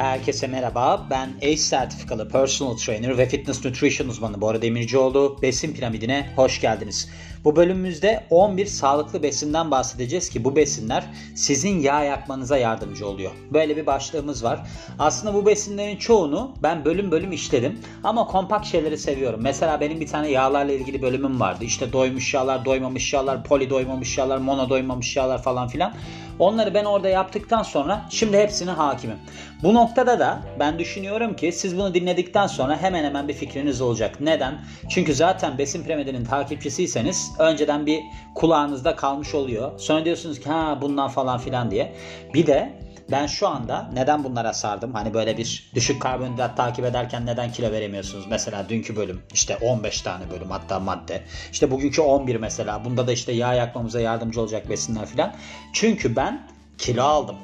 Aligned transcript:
Herkese 0.00 0.46
merhaba. 0.46 1.06
Ben 1.10 1.30
ACE 1.36 1.56
sertifikalı 1.56 2.28
personal 2.28 2.76
trainer 2.76 3.18
ve 3.18 3.26
fitness 3.26 3.64
nutrition 3.64 4.08
uzmanı 4.08 4.40
Bora 4.40 4.62
Demircioğlu. 4.62 5.38
Besin 5.42 5.74
piramidine 5.74 6.30
hoş 6.36 6.60
geldiniz. 6.60 7.08
Bu 7.44 7.56
bölümümüzde 7.56 8.26
11 8.30 8.66
sağlıklı 8.66 9.22
besinden 9.22 9.70
bahsedeceğiz 9.70 10.30
ki 10.30 10.44
bu 10.44 10.56
besinler 10.56 11.04
sizin 11.34 11.80
yağ 11.80 12.04
yakmanıza 12.04 12.58
yardımcı 12.58 13.06
oluyor. 13.06 13.30
Böyle 13.52 13.76
bir 13.76 13.86
başlığımız 13.86 14.44
var. 14.44 14.60
Aslında 14.98 15.34
bu 15.34 15.46
besinlerin 15.46 15.96
çoğunu 15.96 16.54
ben 16.62 16.84
bölüm 16.84 17.10
bölüm 17.10 17.32
işledim 17.32 17.78
ama 18.04 18.26
kompakt 18.26 18.66
şeyleri 18.66 18.98
seviyorum. 18.98 19.40
Mesela 19.42 19.80
benim 19.80 20.00
bir 20.00 20.06
tane 20.06 20.30
yağlarla 20.30 20.72
ilgili 20.72 21.02
bölümüm 21.02 21.40
vardı. 21.40 21.64
İşte 21.64 21.92
doymuş 21.92 22.34
yağlar, 22.34 22.64
doymamış 22.64 23.12
yağlar, 23.12 23.44
poli 23.44 23.70
doymamış 23.70 24.18
yağlar, 24.18 24.38
mono 24.38 24.68
doymamış 24.68 25.16
yağlar 25.16 25.42
falan 25.42 25.68
filan. 25.68 25.94
Onları 26.40 26.74
ben 26.74 26.84
orada 26.84 27.08
yaptıktan 27.08 27.62
sonra 27.62 28.02
şimdi 28.10 28.38
hepsine 28.38 28.70
hakimim. 28.70 29.18
Bu 29.62 29.74
noktada 29.74 30.18
da 30.18 30.42
ben 30.58 30.78
düşünüyorum 30.78 31.36
ki 31.36 31.52
siz 31.52 31.76
bunu 31.76 31.94
dinledikten 31.94 32.46
sonra 32.46 32.76
hemen 32.76 33.04
hemen 33.04 33.28
bir 33.28 33.34
fikriniz 33.34 33.80
olacak. 33.80 34.20
Neden? 34.20 34.58
Çünkü 34.88 35.14
zaten 35.14 35.58
besin 35.58 35.84
piramidinin 35.84 36.24
takipçisiyseniz 36.24 37.32
önceden 37.38 37.86
bir 37.86 38.00
kulağınızda 38.34 38.96
kalmış 38.96 39.34
oluyor. 39.34 39.78
Sonra 39.78 40.04
diyorsunuz 40.04 40.40
ki 40.40 40.48
ha 40.48 40.78
bundan 40.82 41.08
falan 41.08 41.38
filan 41.38 41.70
diye. 41.70 41.92
Bir 42.34 42.46
de 42.46 42.79
ben 43.12 43.26
şu 43.26 43.48
anda 43.48 43.90
neden 43.92 44.24
bunlara 44.24 44.52
sardım? 44.52 44.94
Hani 44.94 45.14
böyle 45.14 45.36
bir 45.36 45.70
düşük 45.74 46.02
karbonhidrat 46.02 46.56
takip 46.56 46.84
ederken 46.84 47.26
neden 47.26 47.52
kilo 47.52 47.72
veremiyorsunuz? 47.72 48.26
Mesela 48.30 48.68
dünkü 48.68 48.96
bölüm 48.96 49.22
işte 49.32 49.56
15 49.56 50.00
tane 50.00 50.30
bölüm 50.30 50.50
hatta 50.50 50.80
madde. 50.80 51.22
İşte 51.52 51.70
bugünkü 51.70 52.00
11 52.00 52.36
mesela. 52.36 52.84
Bunda 52.84 53.06
da 53.06 53.12
işte 53.12 53.32
yağ 53.32 53.54
yakmamıza 53.54 54.00
yardımcı 54.00 54.40
olacak 54.40 54.68
besinler 54.68 55.06
filan. 55.06 55.34
Çünkü 55.72 56.16
ben 56.16 56.48
kilo 56.78 57.02
aldım. 57.02 57.36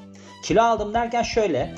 Kilo 0.42 0.62
aldım 0.62 0.94
derken 0.94 1.22
şöyle. 1.22 1.74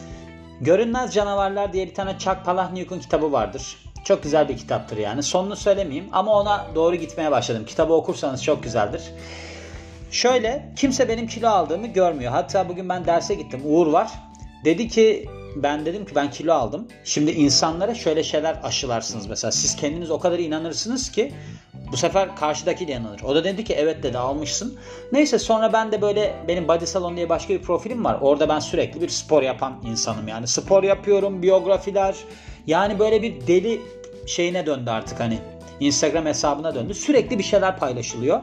Görünmez 0.60 1.14
Canavarlar 1.14 1.72
diye 1.72 1.86
bir 1.86 1.94
tane 1.94 2.18
Chuck 2.18 2.44
Palahniuk'un 2.44 2.98
kitabı 2.98 3.32
vardır. 3.32 3.76
Çok 4.04 4.22
güzel 4.22 4.48
bir 4.48 4.56
kitaptır 4.56 4.96
yani. 4.96 5.22
Sonunu 5.22 5.56
söylemeyeyim 5.56 6.08
ama 6.12 6.41
ona 6.41 6.66
doğru 6.74 6.96
gitmeye 6.96 7.30
başladım. 7.30 7.64
Kitabı 7.66 7.92
okursanız 7.92 8.44
çok 8.44 8.62
güzeldir. 8.62 9.02
Şöyle 10.10 10.72
kimse 10.76 11.08
benim 11.08 11.26
kilo 11.26 11.48
aldığımı 11.48 11.86
görmüyor. 11.86 12.32
Hatta 12.32 12.68
bugün 12.68 12.88
ben 12.88 13.04
derse 13.04 13.34
gittim. 13.34 13.60
Uğur 13.64 13.86
var. 13.86 14.10
Dedi 14.64 14.88
ki 14.88 15.28
ben 15.56 15.86
dedim 15.86 16.04
ki 16.04 16.14
ben 16.14 16.30
kilo 16.30 16.52
aldım. 16.52 16.88
Şimdi 17.04 17.30
insanlara 17.30 17.94
şöyle 17.94 18.22
şeyler 18.22 18.60
aşılarsınız 18.62 19.26
mesela. 19.26 19.52
Siz 19.52 19.76
kendiniz 19.76 20.10
o 20.10 20.18
kadar 20.18 20.38
inanırsınız 20.38 21.10
ki 21.10 21.32
bu 21.92 21.96
sefer 21.96 22.36
karşıdaki 22.36 22.88
de 22.88 22.92
inanır. 22.92 23.22
O 23.22 23.34
da 23.34 23.44
dedi 23.44 23.64
ki 23.64 23.74
evet 23.74 24.02
dedi 24.02 24.18
almışsın. 24.18 24.78
Neyse 25.12 25.38
sonra 25.38 25.72
ben 25.72 25.92
de 25.92 26.02
böyle 26.02 26.34
benim 26.48 26.68
Body 26.68 26.86
Salon 26.86 27.16
diye 27.16 27.28
başka 27.28 27.54
bir 27.54 27.62
profilim 27.62 28.04
var. 28.04 28.18
Orada 28.20 28.48
ben 28.48 28.58
sürekli 28.58 29.00
bir 29.00 29.08
spor 29.08 29.42
yapan 29.42 29.82
insanım 29.86 30.28
yani. 30.28 30.46
Spor 30.46 30.82
yapıyorum, 30.82 31.42
biyografiler. 31.42 32.14
Yani 32.66 32.98
böyle 32.98 33.22
bir 33.22 33.46
deli 33.46 33.80
şeyine 34.26 34.66
döndü 34.66 34.90
artık 34.90 35.20
hani. 35.20 35.38
Instagram 35.80 36.26
hesabına 36.26 36.74
döndü. 36.74 36.94
Sürekli 36.94 37.38
bir 37.38 37.44
şeyler 37.44 37.78
paylaşılıyor. 37.78 38.40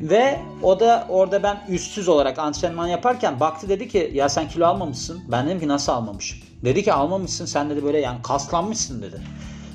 Ve 0.00 0.38
o 0.62 0.80
da 0.80 1.06
orada 1.08 1.42
ben 1.42 1.64
üstsüz 1.68 2.08
olarak 2.08 2.38
antrenman 2.38 2.86
yaparken 2.86 3.40
baktı 3.40 3.68
dedi 3.68 3.88
ki 3.88 4.10
ya 4.14 4.28
sen 4.28 4.48
kilo 4.48 4.66
almamışsın. 4.66 5.22
Ben 5.28 5.46
dedim 5.46 5.60
ki 5.60 5.68
nasıl 5.68 5.92
almamışım? 5.92 6.38
Dedi 6.64 6.82
ki 6.82 6.92
almamışsın 6.92 7.46
sen 7.46 7.70
dedi 7.70 7.84
böyle 7.84 7.98
yani 7.98 8.22
kaslanmışsın 8.22 9.02
dedi. 9.02 9.20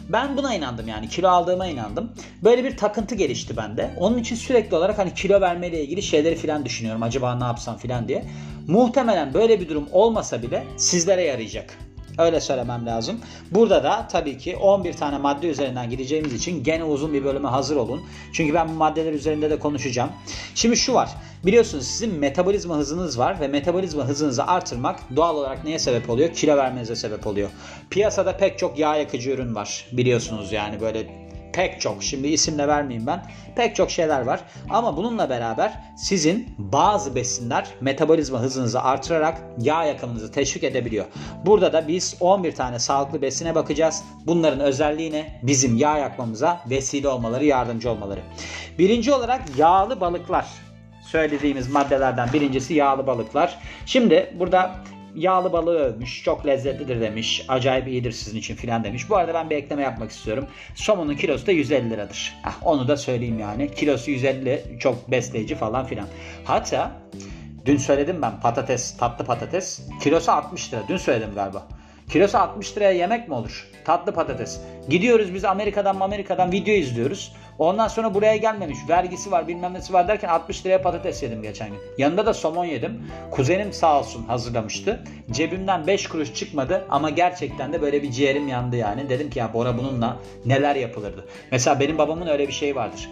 Ben 0.10 0.38
buna 0.38 0.56
inandım 0.56 0.88
yani 0.88 1.10
kilo 1.10 1.30
aldığıma 1.30 1.68
inandım. 1.68 2.12
Böyle 2.44 2.64
bir 2.64 2.78
takıntı 2.78 3.16
gelişti 3.16 3.58
bende. 3.58 3.94
Onun 3.98 4.18
için 4.18 4.36
sürekli 4.36 4.76
olarak 4.76 4.98
hani 4.98 5.14
kilo 5.14 5.42
vermeyle 5.42 5.84
ilgili 5.84 6.02
şeyleri 6.02 6.36
filan 6.36 6.66
düşünüyorum. 6.66 7.04
Acaba 7.04 7.36
ne 7.36 7.44
yapsam 7.44 7.78
filan 7.78 8.08
diye. 8.08 8.26
Muhtemelen 8.68 9.34
böyle 9.34 9.60
bir 9.60 9.70
durum 9.70 9.88
olmasa 9.92 10.42
bile 10.42 10.64
sizlere 10.78 11.24
yarayacak. 11.24 11.78
Öyle 12.18 12.42
söylemem 12.42 12.86
lazım. 12.86 13.20
Burada 13.52 13.84
da 13.84 14.08
tabii 14.12 14.38
ki 14.38 14.56
11 14.56 14.94
tane 14.94 15.18
madde 15.18 15.48
üzerinden 15.48 15.90
gideceğimiz 15.90 16.34
için 16.34 16.64
gene 16.64 16.84
uzun 16.84 17.14
bir 17.14 17.24
bölüme 17.24 17.48
hazır 17.48 17.76
olun. 17.76 18.02
Çünkü 18.34 18.54
ben 18.54 18.70
bu 18.70 18.74
maddeler 18.74 19.14
üzerinde 19.14 19.50
de 19.50 19.60
konuşacağım. 19.60 20.10
Şimdi 20.56 20.78
şu 20.78 20.94
var. 20.94 21.10
Biliyorsunuz 21.46 21.88
sizin 21.88 22.20
metabolizma 22.20 22.78
hızınız 22.78 23.20
var 23.20 23.40
ve 23.40 23.48
metabolizma 23.48 24.04
hızınızı 24.04 24.48
artırmak 24.48 25.00
doğal 25.16 25.36
olarak 25.36 25.64
neye 25.64 25.80
sebep 25.80 26.10
oluyor? 26.10 26.34
Kilo 26.34 26.58
vermenize 26.58 26.96
sebep 26.96 27.28
oluyor. 27.28 27.50
Piyasada 27.90 28.38
pek 28.38 28.60
çok 28.60 28.80
yağ 28.80 28.96
yakıcı 28.96 29.30
ürün 29.30 29.56
var. 29.56 29.86
Biliyorsunuz 29.92 30.52
yani 30.52 30.82
böyle 30.82 31.23
pek 31.54 31.82
çok 31.82 32.04
şimdi 32.04 32.28
isimle 32.28 32.68
vermeyeyim 32.68 33.08
ben 33.08 33.26
pek 33.56 33.76
çok 33.76 33.92
şeyler 33.92 34.22
var 34.22 34.40
ama 34.70 34.98
bununla 34.98 35.30
beraber 35.30 35.74
sizin 35.98 36.56
bazı 36.58 37.16
besinler 37.16 37.68
metabolizma 37.82 38.40
hızınızı 38.40 38.82
artırarak 38.82 39.42
yağ 39.60 39.84
yakımınızı 39.84 40.32
teşvik 40.32 40.64
edebiliyor. 40.64 41.06
Burada 41.46 41.74
da 41.74 41.88
biz 41.88 42.18
11 42.20 42.56
tane 42.56 42.80
sağlıklı 42.80 43.22
besine 43.22 43.56
bakacağız. 43.56 44.04
Bunların 44.26 44.60
özelliği 44.60 45.12
ne? 45.12 45.40
Bizim 45.44 45.78
yağ 45.78 45.98
yakmamıza 45.98 46.62
vesile 46.70 47.08
olmaları, 47.08 47.46
yardımcı 47.46 47.92
olmaları. 47.92 48.22
Birinci 48.80 49.14
olarak 49.14 49.42
yağlı 49.58 50.02
balıklar 50.02 50.46
söylediğimiz 51.04 51.70
maddelerden 51.70 52.34
birincisi 52.34 52.74
yağlı 52.74 53.08
balıklar. 53.08 53.60
Şimdi 53.86 54.36
burada 54.40 54.76
yağlı 55.16 55.54
balığı 55.54 55.80
övmüş. 55.80 56.24
Çok 56.24 56.46
lezzetlidir 56.46 57.02
demiş. 57.02 57.46
Acayip 57.48 57.88
iyidir 57.88 58.12
sizin 58.12 58.40
için 58.40 58.56
filan 58.56 58.84
demiş. 58.84 59.10
Bu 59.10 59.18
arada 59.18 59.34
ben 59.34 59.50
bir 59.50 59.56
ekleme 59.56 59.82
yapmak 59.82 60.12
istiyorum. 60.12 60.48
Somonun 60.76 61.16
kilosu 61.16 61.48
da 61.48 61.52
150 61.52 61.90
liradır. 61.90 62.36
Heh, 62.44 62.52
onu 62.62 62.88
da 62.88 62.98
söyleyeyim 62.98 63.40
yani. 63.40 63.72
Kilosu 63.72 64.12
150 64.12 64.64
çok 64.80 65.12
besleyici 65.12 65.56
falan 65.56 65.86
filan. 65.86 66.08
Hatta 66.44 66.92
dün 67.66 67.78
söyledim 67.78 68.22
ben 68.22 68.40
patates, 68.40 68.98
tatlı 68.98 69.26
patates. 69.26 69.82
Kilosu 70.02 70.32
60 70.32 70.74
lira. 70.74 70.82
Dün 70.88 70.98
söyledim 70.98 71.36
galiba. 71.36 71.68
Kilosu 72.10 72.38
60 72.38 72.78
liraya 72.78 72.92
yemek 72.92 73.28
mi 73.28 73.34
olur? 73.34 73.68
Tatlı 73.86 74.14
patates. 74.14 74.60
Gidiyoruz 74.90 75.34
biz 75.34 75.46
Amerika'dan 75.46 76.00
Amerika'dan 76.00 76.52
video 76.52 76.74
izliyoruz. 76.74 77.34
Ondan 77.60 77.88
sonra 77.88 78.14
buraya 78.14 78.38
gelmemiş. 78.38 78.78
Vergisi 78.90 79.32
var 79.32 79.48
bilmem 79.48 79.74
nesi 79.74 79.94
var 79.94 80.08
derken 80.08 80.30
60 80.30 80.66
liraya 80.66 80.82
patates 80.82 81.24
yedim 81.24 81.42
geçen 81.42 81.70
gün. 81.70 81.80
Yanında 81.98 82.26
da 82.26 82.34
somon 82.34 82.66
yedim. 82.66 83.02
Kuzenim 83.32 83.74
sağ 83.74 84.00
olsun 84.00 84.24
hazırlamıştı. 84.24 85.04
Cebimden 85.32 85.88
5 85.88 86.08
kuruş 86.08 86.34
çıkmadı 86.34 86.86
ama 86.90 87.10
gerçekten 87.10 87.74
de 87.74 87.82
böyle 87.82 88.04
bir 88.04 88.12
ciğerim 88.12 88.48
yandı 88.48 88.76
yani. 88.76 89.10
Dedim 89.10 89.30
ki 89.30 89.40
ya 89.40 89.54
Bora 89.54 89.78
bununla 89.78 90.18
neler 90.46 90.76
yapılırdı. 90.76 91.26
Mesela 91.52 91.80
benim 91.80 91.98
babamın 91.98 92.28
öyle 92.28 92.48
bir 92.48 92.54
şey 92.54 92.76
vardır. 92.76 93.10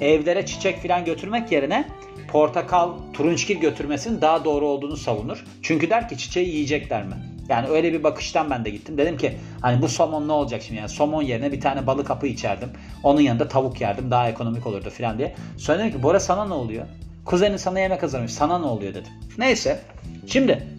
Evlere 0.00 0.46
çiçek 0.46 0.82
falan 0.82 1.04
götürmek 1.04 1.52
yerine 1.52 1.88
portakal, 2.28 2.92
turunçgil 3.12 3.60
götürmesinin 3.60 4.20
daha 4.20 4.44
doğru 4.44 4.66
olduğunu 4.66 4.96
savunur. 4.96 5.44
Çünkü 5.62 5.90
der 5.90 6.08
ki 6.08 6.18
çiçeği 6.18 6.48
yiyecekler 6.48 7.04
mi? 7.04 7.33
Yani 7.48 7.68
öyle 7.68 7.92
bir 7.92 8.04
bakıştan 8.04 8.50
ben 8.50 8.64
de 8.64 8.70
gittim. 8.70 8.98
Dedim 8.98 9.16
ki 9.16 9.38
hani 9.60 9.82
bu 9.82 9.88
somon 9.88 10.28
ne 10.28 10.32
olacak 10.32 10.62
şimdi 10.62 10.78
yani 10.78 10.88
somon 10.88 11.22
yerine 11.22 11.52
bir 11.52 11.60
tane 11.60 11.86
balık 11.86 12.06
kapı 12.06 12.26
içerdim. 12.26 12.68
Onun 13.02 13.20
yanında 13.20 13.48
tavuk 13.48 13.80
yerdim 13.80 14.10
daha 14.10 14.28
ekonomik 14.28 14.66
olurdu 14.66 14.90
falan 14.90 15.18
diye. 15.18 15.34
Sonra 15.56 15.78
dedim 15.78 15.92
ki 15.92 16.02
Bora 16.02 16.20
sana 16.20 16.44
ne 16.44 16.54
oluyor? 16.54 16.86
Kuzenin 17.24 17.56
sana 17.56 17.80
yemek 17.80 18.02
hazırlamış 18.02 18.32
sana 18.32 18.58
ne 18.58 18.66
oluyor 18.66 18.94
dedim. 18.94 19.12
Neyse 19.38 19.80
şimdi 20.26 20.73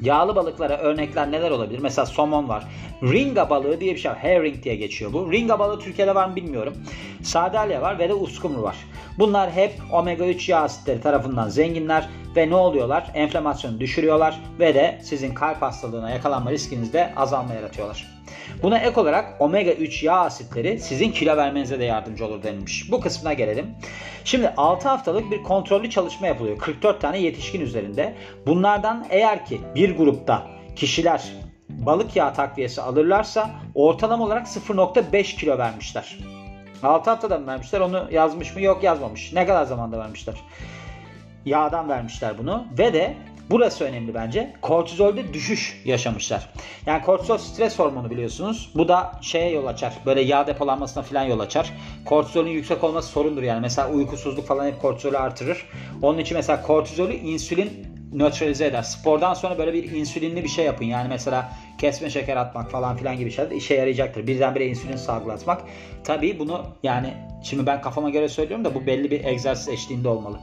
Yağlı 0.00 0.36
balıklara 0.36 0.78
örnekler 0.78 1.30
neler 1.30 1.50
olabilir? 1.50 1.78
Mesela 1.78 2.06
somon 2.06 2.48
var. 2.48 2.64
Ringa 3.02 3.50
balığı 3.50 3.80
diye 3.80 3.94
bir 3.94 4.00
şey 4.00 4.10
var. 4.10 4.18
Herring 4.18 4.62
diye 4.62 4.76
geçiyor 4.76 5.12
bu. 5.12 5.32
Ringa 5.32 5.58
balığı 5.58 5.80
Türkiye'de 5.80 6.14
var 6.14 6.28
mı 6.28 6.36
bilmiyorum. 6.36 6.74
Sardalya 7.22 7.82
var 7.82 7.98
ve 7.98 8.08
de 8.08 8.14
uskumru 8.14 8.62
var. 8.62 8.76
Bunlar 9.18 9.50
hep 9.50 9.72
omega 9.92 10.26
3 10.26 10.48
yağ 10.48 10.60
asitleri 10.60 11.00
tarafından 11.00 11.48
zenginler 11.48 12.08
ve 12.36 12.50
ne 12.50 12.54
oluyorlar? 12.54 13.10
Enflamasyonu 13.14 13.80
düşürüyorlar 13.80 14.40
ve 14.60 14.74
de 14.74 15.00
sizin 15.02 15.34
kalp 15.34 15.62
hastalığına 15.62 16.10
yakalanma 16.10 16.50
riskinizde 16.50 17.12
azalma 17.16 17.54
yaratıyorlar. 17.54 18.17
Buna 18.62 18.78
ek 18.78 19.00
olarak 19.00 19.40
omega 19.40 19.72
3 19.72 20.02
yağ 20.02 20.20
asitleri 20.20 20.80
sizin 20.80 21.12
kilo 21.12 21.36
vermenize 21.36 21.78
de 21.78 21.84
yardımcı 21.84 22.26
olur 22.26 22.42
denilmiş. 22.42 22.92
Bu 22.92 23.00
kısmına 23.00 23.32
gelelim. 23.32 23.66
Şimdi 24.24 24.48
6 24.56 24.88
haftalık 24.88 25.30
bir 25.30 25.42
kontrollü 25.42 25.90
çalışma 25.90 26.26
yapılıyor. 26.26 26.58
44 26.58 27.00
tane 27.00 27.18
yetişkin 27.18 27.60
üzerinde. 27.60 28.14
Bunlardan 28.46 29.06
eğer 29.10 29.46
ki 29.46 29.60
bir 29.74 29.96
grupta 29.96 30.46
kişiler 30.76 31.32
balık 31.68 32.16
yağı 32.16 32.34
takviyesi 32.34 32.82
alırlarsa 32.82 33.50
ortalama 33.74 34.24
olarak 34.24 34.46
0.5 34.46 35.22
kilo 35.22 35.58
vermişler. 35.58 36.18
6 36.82 37.10
haftada 37.10 37.38
mı 37.38 37.46
vermişler 37.46 37.80
onu 37.80 38.08
yazmış 38.10 38.54
mı? 38.54 38.60
Yok 38.62 38.82
yazmamış. 38.82 39.32
Ne 39.32 39.46
kadar 39.46 39.64
zamanda 39.64 39.98
vermişler? 39.98 40.34
Yağdan 41.44 41.88
vermişler 41.88 42.38
bunu 42.38 42.66
ve 42.78 42.92
de 42.92 43.14
Burası 43.50 43.84
önemli 43.84 44.14
bence. 44.14 44.52
Kortizolde 44.62 45.34
düşüş 45.34 45.82
yaşamışlar. 45.84 46.48
Yani 46.86 47.02
kortizol 47.02 47.38
stres 47.38 47.78
hormonu 47.78 48.10
biliyorsunuz. 48.10 48.70
Bu 48.74 48.88
da 48.88 49.12
şeye 49.22 49.50
yol 49.50 49.66
açar. 49.66 49.92
Böyle 50.06 50.20
yağ 50.20 50.46
depolanmasına 50.46 51.02
falan 51.02 51.22
yol 51.22 51.40
açar. 51.40 51.72
Kortizolün 52.04 52.50
yüksek 52.50 52.84
olması 52.84 53.08
sorundur 53.08 53.42
yani. 53.42 53.60
Mesela 53.60 53.90
uykusuzluk 53.90 54.46
falan 54.46 54.66
hep 54.66 54.82
kortizolü 54.82 55.18
artırır. 55.18 55.66
Onun 56.02 56.18
için 56.18 56.36
mesela 56.36 56.62
kortizolü 56.62 57.14
insülin 57.14 57.86
nötralize 58.12 58.66
eder. 58.66 58.82
Spordan 58.82 59.34
sonra 59.34 59.58
böyle 59.58 59.72
bir 59.72 59.90
insülinli 59.90 60.44
bir 60.44 60.48
şey 60.48 60.64
yapın. 60.64 60.84
Yani 60.84 61.08
mesela 61.08 61.52
kesme 61.78 62.10
şeker 62.10 62.36
atmak 62.36 62.70
falan 62.70 62.96
filan 62.96 63.16
gibi 63.16 63.30
şeyler 63.30 63.50
işe 63.50 63.74
yarayacaktır. 63.74 64.26
Birdenbire 64.26 64.66
insülin 64.66 64.96
salgılatmak. 64.96 65.62
Tabii 66.04 66.38
bunu 66.38 66.66
yani 66.82 67.14
şimdi 67.42 67.66
ben 67.66 67.80
kafama 67.80 68.10
göre 68.10 68.28
söylüyorum 68.28 68.64
da 68.64 68.74
bu 68.74 68.86
belli 68.86 69.10
bir 69.10 69.24
egzersiz 69.24 69.68
eşliğinde 69.68 70.08
olmalı. 70.08 70.38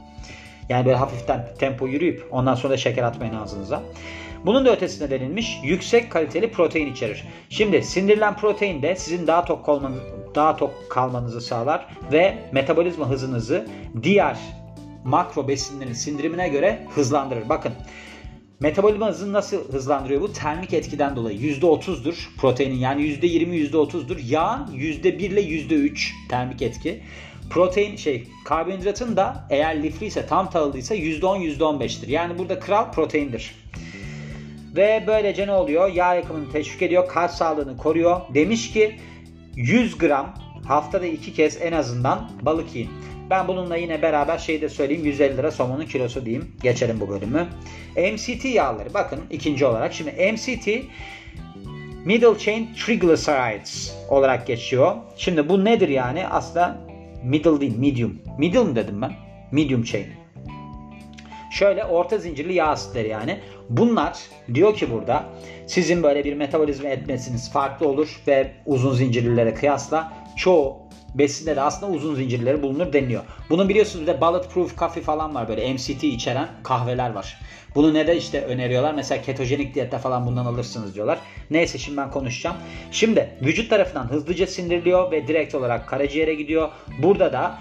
Yani 0.68 0.86
böyle 0.86 0.96
hafiften 0.96 1.48
tempo 1.58 1.86
yürüyüp 1.86 2.26
ondan 2.30 2.54
sonra 2.54 2.72
da 2.72 2.76
şeker 2.76 3.02
atmayın 3.02 3.34
ağzınıza. 3.34 3.82
Bunun 4.46 4.64
da 4.64 4.72
ötesinde 4.72 5.10
denilmiş 5.10 5.58
yüksek 5.64 6.10
kaliteli 6.12 6.52
protein 6.52 6.92
içerir. 6.92 7.24
Şimdi 7.50 7.82
sindirilen 7.82 8.36
protein 8.36 8.82
de 8.82 8.96
sizin 8.96 9.26
daha 9.26 9.44
tok 9.44 9.66
kalmanız, 9.66 10.00
daha 10.34 10.56
tok 10.56 10.90
kalmanızı 10.90 11.40
sağlar 11.40 11.86
ve 12.12 12.38
metabolizma 12.52 13.08
hızınızı 13.08 13.66
diğer 14.02 14.38
makro 15.04 15.48
besinlerin 15.48 15.92
sindirimine 15.92 16.48
göre 16.48 16.86
hızlandırır. 16.94 17.48
Bakın 17.48 17.72
Metabolizma 18.60 19.08
hızını 19.08 19.32
nasıl 19.32 19.72
hızlandırıyor 19.72 20.20
bu? 20.20 20.32
Termik 20.32 20.72
etkiden 20.72 21.16
dolayı. 21.16 21.38
%30'dur 21.38 22.14
proteinin 22.38 22.78
yani 22.78 23.02
%20 23.02 23.70
%30'dur. 23.70 24.18
Yağın 24.28 24.66
%1 24.66 25.08
ile 25.08 25.40
%3 25.40 26.10
termik 26.28 26.62
etki. 26.62 27.02
Protein 27.50 27.96
şey 27.96 28.28
karbonhidratın 28.44 29.16
da 29.16 29.46
eğer 29.50 29.82
lifli 29.82 30.06
ise 30.06 30.26
tam 30.26 30.50
tahıllıysa 30.50 30.94
%10 30.94 31.56
%15'tir. 31.58 32.10
Yani 32.10 32.38
burada 32.38 32.60
kral 32.60 32.92
proteindir. 32.92 33.54
Ve 34.76 35.04
böylece 35.06 35.46
ne 35.46 35.52
oluyor? 35.52 35.92
Yağ 35.92 36.14
yakımını 36.14 36.52
teşvik 36.52 36.82
ediyor, 36.82 37.08
kalp 37.08 37.30
sağlığını 37.30 37.76
koruyor. 37.76 38.20
Demiş 38.34 38.72
ki 38.72 38.96
100 39.54 39.98
gram 39.98 40.34
haftada 40.66 41.06
2 41.06 41.34
kez 41.34 41.62
en 41.62 41.72
azından 41.72 42.30
balık 42.42 42.74
yiyin. 42.74 42.90
Ben 43.30 43.48
bununla 43.48 43.76
yine 43.76 44.02
beraber 44.02 44.38
şeyi 44.38 44.60
de 44.60 44.68
söyleyeyim 44.68 45.04
150 45.04 45.36
lira 45.36 45.50
somonun 45.50 45.86
kilosu 45.86 46.26
diyeyim. 46.26 46.52
Geçelim 46.62 47.00
bu 47.00 47.08
bölümü. 47.08 47.46
MCT 47.96 48.44
yağları 48.44 48.94
bakın 48.94 49.20
ikinci 49.30 49.66
olarak. 49.66 49.94
Şimdi 49.94 50.10
MCT 50.32 50.68
Middle 52.04 52.38
Chain 52.38 52.68
Triglycerides 52.74 53.96
olarak 54.08 54.46
geçiyor. 54.46 54.96
Şimdi 55.16 55.48
bu 55.48 55.64
nedir 55.64 55.88
yani? 55.88 56.26
Aslında 56.26 56.78
middle 57.24 57.60
değil 57.60 57.78
medium. 57.78 58.18
Mi 58.38 58.54
dedim 58.54 59.02
ben? 59.02 59.12
Medium 59.52 59.82
chain. 59.82 60.06
Şöyle 61.50 61.84
orta 61.84 62.18
zincirli 62.18 62.52
yağ 62.52 62.66
asitleri 62.66 63.08
yani. 63.08 63.38
Bunlar 63.70 64.18
diyor 64.54 64.74
ki 64.74 64.92
burada 64.92 65.24
sizin 65.66 66.02
böyle 66.02 66.24
bir 66.24 66.34
metabolizma 66.34 66.88
etmesiniz 66.88 67.52
farklı 67.52 67.88
olur 67.88 68.20
ve 68.26 68.52
uzun 68.66 68.94
zincirlilere 68.94 69.54
kıyasla 69.54 70.12
çoğu 70.36 70.85
besinde 71.18 71.56
de 71.56 71.60
aslında 71.60 71.92
uzun 71.92 72.14
zincirleri 72.14 72.62
bulunur 72.62 72.92
deniliyor. 72.92 73.22
Bunun 73.50 73.68
biliyorsunuz 73.68 74.06
bir 74.06 74.12
de 74.12 74.20
bulletproof 74.20 74.78
coffee 74.78 75.02
falan 75.02 75.34
var 75.34 75.48
böyle 75.48 75.72
MCT 75.72 76.04
içeren 76.04 76.48
kahveler 76.62 77.10
var. 77.10 77.40
Bunu 77.74 77.94
ne 77.94 78.06
de 78.06 78.16
işte 78.16 78.44
öneriyorlar. 78.44 78.94
Mesela 78.94 79.22
ketojenik 79.22 79.74
diyette 79.74 79.98
falan 79.98 80.26
bundan 80.26 80.46
alırsınız 80.46 80.94
diyorlar. 80.94 81.18
Neyse 81.50 81.78
şimdi 81.78 81.96
ben 81.96 82.10
konuşacağım. 82.10 82.56
Şimdi 82.90 83.30
vücut 83.42 83.70
tarafından 83.70 84.10
hızlıca 84.10 84.46
sindiriliyor 84.46 85.10
ve 85.10 85.28
direkt 85.28 85.54
olarak 85.54 85.88
karaciğere 85.88 86.34
gidiyor. 86.34 86.68
Burada 86.98 87.32
da 87.32 87.58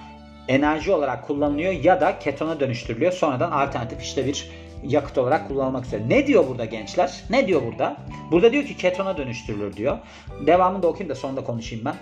enerji 0.48 0.92
olarak 0.92 1.28
kullanılıyor 1.28 1.72
ya 1.72 2.02
da 2.02 2.20
ketona 2.20 2.60
dönüştürülüyor. 2.60 3.12
Sonradan 3.12 3.52
alternatif 3.52 4.02
işte 4.02 4.26
bir 4.26 4.50
yakıt 4.88 5.18
olarak 5.18 5.48
kullanılmak 5.48 5.86
üzere. 5.86 6.10
Ne 6.10 6.28
diyor 6.28 6.48
burada 6.48 6.66
gençler? 6.66 7.24
Ne 7.30 7.48
diyor 7.48 7.62
burada? 7.66 7.98
Burada 8.32 8.52
diyor 8.52 8.64
ki 8.64 8.78
ketona 8.78 9.18
dönüştürülür 9.18 9.76
diyor. 9.76 9.98
Devamını 10.46 10.84
da 10.84 10.88
okuyayım 10.88 11.10
da 11.10 11.16
sonunda 11.16 11.44
konuşayım 11.44 11.86
ben. 11.86 11.96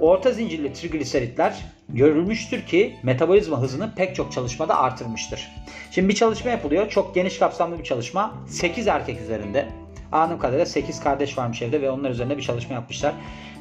Orta 0.00 0.30
zincirli 0.30 0.72
trigliseritler 0.72 1.64
görülmüştür 1.88 2.62
ki 2.62 2.96
metabolizma 3.02 3.60
hızını 3.60 3.94
pek 3.94 4.16
çok 4.16 4.32
çalışmada 4.32 4.78
artırmıştır. 4.78 5.48
Şimdi 5.90 6.08
bir 6.08 6.14
çalışma 6.14 6.50
yapılıyor. 6.50 6.88
Çok 6.88 7.14
geniş 7.14 7.38
kapsamlı 7.38 7.78
bir 7.78 7.84
çalışma. 7.84 8.34
8 8.48 8.86
erkek 8.86 9.20
üzerinde. 9.20 9.68
Anım 10.12 10.38
kadarıyla 10.38 10.66
8 10.66 11.00
kardeş 11.00 11.38
varmış 11.38 11.62
evde 11.62 11.82
ve 11.82 11.90
onlar 11.90 12.10
üzerinde 12.10 12.36
bir 12.36 12.42
çalışma 12.42 12.74
yapmışlar. 12.74 13.14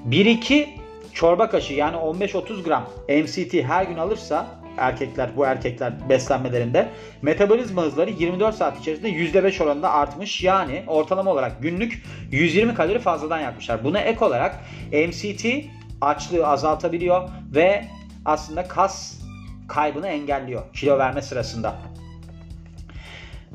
1-2 0.09 0.67
çorba 1.13 1.49
kaşığı 1.49 1.73
yani 1.73 1.97
15-30 1.97 2.63
gram 2.63 2.83
MCT 3.09 3.53
her 3.53 3.85
gün 3.85 3.97
alırsa 3.97 4.47
erkekler 4.77 5.29
bu 5.37 5.45
erkekler 5.45 6.09
beslenmelerinde 6.09 6.89
metabolizma 7.21 7.81
hızları 7.81 8.09
24 8.09 8.55
saat 8.55 8.79
içerisinde 8.79 9.09
%5 9.09 9.63
oranında 9.63 9.91
artmış. 9.91 10.43
Yani 10.43 10.83
ortalama 10.87 11.31
olarak 11.31 11.61
günlük 11.61 12.03
120 12.31 12.73
kalori 12.73 12.99
fazladan 12.99 13.39
yakmışlar. 13.39 13.83
Buna 13.83 13.99
ek 13.99 14.25
olarak 14.25 14.59
MCT 14.91 15.45
açlığı 16.01 16.47
azaltabiliyor 16.47 17.29
ve 17.55 17.85
aslında 18.25 18.63
kas 18.67 19.19
kaybını 19.67 20.07
engelliyor 20.07 20.73
kilo 20.73 20.97
verme 20.97 21.21
sırasında. 21.21 21.75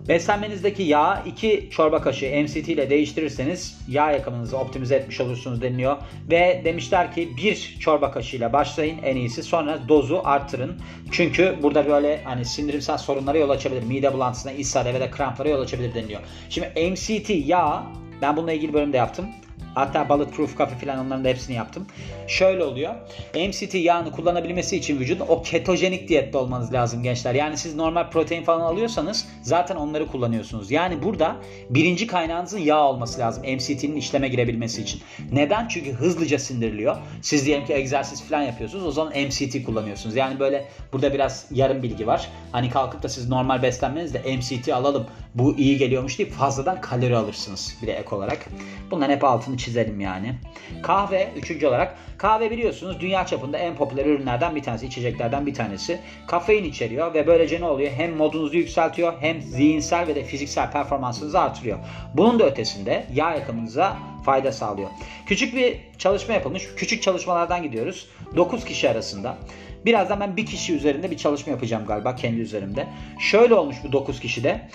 Beslenmenizdeki 0.08 0.82
yağ 0.82 1.23
2 1.26 1.69
çorba 1.70 2.02
kaşığı 2.02 2.43
MCT 2.43 2.69
ile 2.69 2.91
değiştirirseniz 2.91 3.81
yağ 3.88 4.11
yakımınızı 4.11 4.58
optimize 4.58 4.94
etmiş 4.94 5.20
olursunuz 5.20 5.62
deniliyor. 5.62 5.97
Ve 6.31 6.62
demişler 6.64 7.12
ki 7.12 7.37
1 7.37 7.76
çorba 7.81 8.11
kaşığı 8.11 8.37
ile 8.37 8.52
başlayın 8.52 8.99
en 9.02 9.17
iyisi 9.17 9.43
sonra 9.43 9.79
dozu 9.88 10.20
arttırın. 10.25 10.81
Çünkü 11.11 11.56
burada 11.62 11.88
böyle 11.88 12.20
hani 12.25 12.44
sindirimsel 12.44 12.99
sorunlara 12.99 13.38
yol 13.38 13.50
açabilir. 13.50 13.82
Mide 13.82 14.12
bulantısına, 14.12 14.52
ishale 14.52 14.94
ve 14.94 15.00
de 15.00 15.11
kramplara 15.11 15.49
yol 15.49 15.61
açabilir 15.61 15.94
deniliyor. 15.94 16.20
Şimdi 16.50 16.91
MCT 16.91 17.31
yağ 17.31 17.87
ben 18.23 18.37
bununla 18.37 18.52
ilgili 18.52 18.73
bölümde 18.73 18.97
yaptım. 18.97 19.26
Hatta 19.75 20.09
bulletproof 20.09 20.57
kafe 20.57 20.87
falan 20.87 21.07
onların 21.07 21.25
da 21.25 21.29
hepsini 21.29 21.57
yaptım. 21.57 21.87
Şöyle 22.27 22.65
oluyor. 22.65 22.95
MCT 23.35 23.75
yağını 23.75 24.11
kullanabilmesi 24.13 24.77
için 24.77 24.99
vücudun 24.99 25.25
o 25.29 25.43
ketojenik 25.43 26.09
diyette 26.09 26.39
olmanız 26.39 26.73
lazım 26.73 27.03
gençler. 27.03 27.35
Yani 27.35 27.57
siz 27.57 27.75
normal 27.75 28.11
protein 28.11 28.43
falan 28.43 28.61
alıyorsanız 28.61 29.29
zaten 29.43 29.77
onları 29.77 30.07
kullanıyorsunuz. 30.07 30.71
Yani 30.71 31.03
burada 31.03 31.37
birinci 31.71 32.07
kaynağınızın 32.07 32.59
yağ 32.59 32.85
olması 32.85 33.21
lazım 33.21 33.43
MCT'nin 33.43 33.97
işleme 33.97 34.29
girebilmesi 34.29 34.83
için. 34.83 35.01
Neden? 35.33 35.69
Çünkü 35.69 35.93
hızlıca 35.93 36.39
sindiriliyor. 36.39 36.97
Siz 37.23 37.47
diyelim 37.47 37.67
ki 37.67 37.73
egzersiz 37.73 38.23
falan 38.23 38.43
yapıyorsunuz. 38.43 38.87
O 38.87 38.91
zaman 38.91 39.13
MCT 39.13 39.65
kullanıyorsunuz. 39.67 40.17
Yani 40.17 40.41
böyle 40.41 40.69
burada 40.93 41.15
biraz 41.15 41.47
yarım 41.51 41.83
bilgi 41.83 42.07
var. 42.07 42.29
Hani 42.53 42.71
kalkıp 42.71 43.03
da 43.03 43.09
siz 43.09 43.29
normal 43.29 43.63
beslenmenizde 43.63 44.37
MCT 44.37 44.69
alalım. 44.69 45.07
Bu 45.35 45.57
iyi 45.57 45.79
geliyormuş 45.79 46.19
deyip 46.19 46.33
fazladan 46.33 46.81
kalori 46.81 47.17
alırsınız 47.17 47.77
bir 47.83 47.87
de 47.87 47.93
ek 47.93 48.15
olarak. 48.17 48.47
Bunların 48.91 49.15
hep 49.15 49.25
altını 49.25 49.57
çizelim 49.61 50.01
yani. 50.01 50.35
Kahve 50.83 51.29
üçüncü 51.37 51.67
olarak. 51.67 51.97
Kahve 52.19 52.51
biliyorsunuz 52.51 53.01
dünya 53.01 53.27
çapında 53.27 53.59
en 53.59 53.77
popüler 53.77 54.07
ürünlerden 54.07 54.57
bir 54.57 54.62
tanesi, 54.62 54.87
içeceklerden 54.87 55.47
bir 55.47 55.55
tanesi. 55.55 56.01
Kafein 56.27 56.65
içeriyor 56.65 57.15
ve 57.15 57.27
böylece 57.27 57.61
ne 57.61 57.65
oluyor? 57.65 57.91
Hem 57.91 58.17
modunuzu 58.17 58.57
yükseltiyor 58.57 59.12
hem 59.21 59.43
zihinsel 59.43 60.07
ve 60.07 60.15
de 60.15 60.25
fiziksel 60.25 60.71
performansınızı 60.71 61.41
artırıyor. 61.41 61.79
Bunun 62.15 62.39
da 62.39 62.47
ötesinde 62.47 63.07
yağ 63.15 63.35
yakımınıza 63.35 63.97
fayda 64.25 64.53
sağlıyor. 64.53 64.89
Küçük 65.27 65.55
bir 65.55 65.77
çalışma 65.99 66.35
yapılmış. 66.35 66.69
Küçük 66.77 67.03
çalışmalardan 67.03 67.62
gidiyoruz. 67.62 68.09
9 68.37 68.65
kişi 68.65 68.91
arasında. 68.91 69.39
Birazdan 69.85 70.21
ben 70.21 70.37
bir 70.37 70.47
kişi 70.47 70.75
üzerinde 70.75 71.11
bir 71.11 71.17
çalışma 71.17 71.53
yapacağım 71.53 71.87
galiba 71.87 72.17
kendi 72.17 72.41
üzerimde. 72.41 72.87
Şöyle 73.19 73.55
olmuş 73.55 73.77
bu 73.85 73.93
9 73.93 74.21
kişide. 74.21 74.69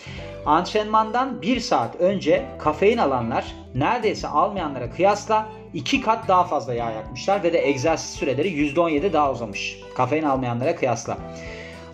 Antrenmandan 0.46 1.42
1 1.42 1.60
saat 1.60 1.96
önce 1.96 2.46
kafein 2.60 2.98
alanlar 2.98 3.46
neredeyse 3.76 4.28
almayanlara 4.28 4.90
kıyasla 4.90 5.50
2 5.74 6.02
kat 6.02 6.28
daha 6.28 6.44
fazla 6.44 6.74
yağ 6.74 6.92
yakmışlar 6.92 7.44
ve 7.44 7.54
de 7.54 7.68
egzersiz 7.68 8.10
süreleri 8.16 8.48
%17 8.48 9.14
daha 9.14 9.32
uzamış. 9.32 9.80
Kafein 9.96 10.24
almayanlara 10.24 10.76
kıyasla. 10.76 11.18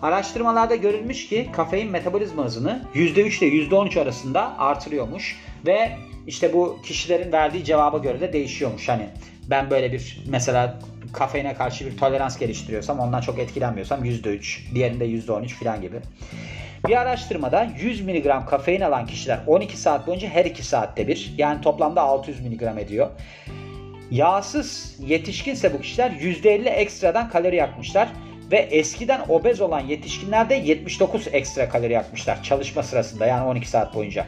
Araştırmalarda 0.02 0.76
görülmüş 0.76 1.28
ki 1.28 1.48
kafein 1.52 1.90
metabolizma 1.90 2.44
hızını 2.44 2.82
%3 2.94 3.44
ile 3.44 3.76
%13 3.76 4.00
arasında 4.00 4.58
artırıyormuş 4.58 5.40
ve 5.66 5.92
işte 6.26 6.52
bu 6.52 6.78
kişilerin 6.82 7.32
verdiği 7.32 7.64
cevaba 7.64 7.98
göre 7.98 8.20
de 8.20 8.32
değişiyormuş. 8.32 8.88
Hani 8.88 9.08
ben 9.50 9.70
böyle 9.70 9.92
bir 9.92 10.24
mesela 10.28 10.78
kafeine 11.12 11.54
karşı 11.54 11.86
bir 11.86 11.96
tolerans 11.96 12.38
geliştiriyorsam 12.38 13.00
ondan 13.00 13.20
çok 13.20 13.38
etkilenmiyorsam 13.38 14.04
%3, 14.04 14.74
diğerinde 14.74 15.06
%13 15.06 15.48
falan 15.48 15.80
gibi. 15.80 16.00
Bir 16.88 17.00
araştırmada 17.00 17.68
100 17.80 18.00
mg 18.00 18.46
kafein 18.50 18.80
alan 18.80 19.06
kişiler 19.06 19.40
12 19.46 19.76
saat 19.76 20.06
boyunca 20.06 20.28
her 20.28 20.44
2 20.44 20.62
saatte 20.62 21.08
bir 21.08 21.34
yani 21.38 21.60
toplamda 21.60 22.02
600 22.02 22.40
mg 22.40 22.62
ediyor. 22.78 23.10
Yağsız 24.10 24.96
yetişkinse 25.06 25.74
bu 25.74 25.80
kişiler 25.80 26.10
%50 26.10 26.68
ekstradan 26.68 27.30
kalori 27.30 27.56
yakmışlar 27.56 28.08
ve 28.52 28.56
eskiden 28.56 29.20
obez 29.28 29.60
olan 29.60 29.80
yetişkinlerde 29.80 30.54
79 30.54 31.28
ekstra 31.32 31.68
kalori 31.68 31.92
yakmışlar 31.92 32.42
çalışma 32.42 32.82
sırasında 32.82 33.26
yani 33.26 33.46
12 33.46 33.68
saat 33.68 33.94
boyunca. 33.94 34.26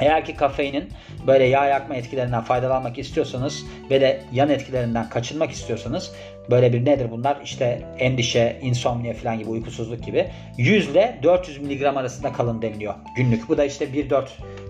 Eğer 0.00 0.24
ki 0.24 0.36
kafeinin 0.36 0.88
böyle 1.26 1.44
yağ 1.44 1.66
yakma 1.66 1.94
etkilerinden 1.94 2.42
faydalanmak 2.42 2.98
istiyorsanız 2.98 3.64
ve 3.90 4.00
de 4.00 4.22
yan 4.32 4.48
etkilerinden 4.48 5.08
kaçınmak 5.08 5.50
istiyorsanız 5.50 6.12
böyle 6.50 6.72
bir 6.72 6.84
nedir 6.84 7.10
bunlar? 7.10 7.40
İşte 7.44 7.82
endişe, 7.98 8.58
insomnia 8.62 9.12
falan 9.12 9.38
gibi 9.38 9.50
uykusuzluk 9.50 10.04
gibi 10.04 10.26
100 10.58 10.88
ile 10.88 11.18
400 11.22 11.58
mg 11.58 11.82
arasında 11.82 12.32
kalın 12.32 12.62
deniliyor 12.62 12.94
günlük. 13.16 13.48
Bu 13.48 13.58
da 13.58 13.64
işte 13.64 13.84
1-4 13.84 14.24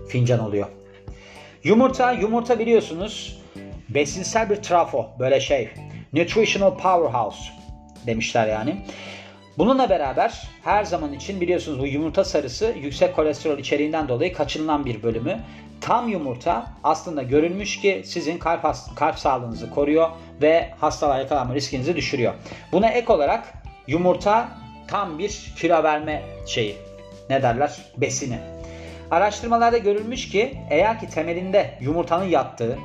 fincan 0.09 0.39
oluyor. 0.39 0.67
Yumurta, 1.63 2.11
yumurta 2.11 2.59
biliyorsunuz 2.59 3.41
besinsel 3.89 4.49
bir 4.49 4.55
trafo 4.55 5.09
böyle 5.19 5.39
şey. 5.39 5.69
Nutritional 6.13 6.77
powerhouse 6.77 7.51
demişler 8.07 8.47
yani. 8.47 8.75
Bununla 9.57 9.89
beraber 9.89 10.47
her 10.63 10.83
zaman 10.83 11.13
için 11.13 11.41
biliyorsunuz 11.41 11.79
bu 11.79 11.87
yumurta 11.87 12.23
sarısı 12.23 12.75
yüksek 12.81 13.15
kolesterol 13.15 13.57
içeriğinden 13.57 14.07
dolayı 14.07 14.33
kaçınılan 14.33 14.85
bir 14.85 15.03
bölümü. 15.03 15.39
Tam 15.81 16.09
yumurta 16.09 16.65
aslında 16.83 17.23
görülmüş 17.23 17.81
ki 17.81 18.01
sizin 18.05 18.37
kalp, 18.37 18.61
kalp 18.95 19.19
sağlığınızı 19.19 19.69
koruyor 19.69 20.09
ve 20.41 20.69
hastalığa 20.79 21.17
yakalanma 21.17 21.55
riskinizi 21.55 21.95
düşürüyor. 21.95 22.33
Buna 22.71 22.89
ek 22.89 23.13
olarak 23.13 23.53
yumurta 23.87 24.49
tam 24.87 25.19
bir 25.19 25.53
kilo 25.57 25.83
verme 25.83 26.23
şeyi. 26.47 26.75
Ne 27.29 27.41
derler? 27.41 27.77
Besini. 27.97 28.37
Araştırmalarda 29.11 29.77
görülmüş 29.77 30.29
ki 30.29 30.57
eğer 30.69 30.99
ki 30.99 31.09
temelinde 31.09 31.77
yumurtanın 31.81 32.25
yattığı 32.25 32.77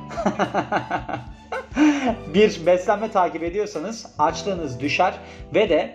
bir 2.33 2.65
beslenme 2.65 3.11
takip 3.11 3.43
ediyorsanız 3.43 4.05
açlığınız 4.19 4.79
düşer 4.79 5.13
ve 5.53 5.69
de 5.69 5.93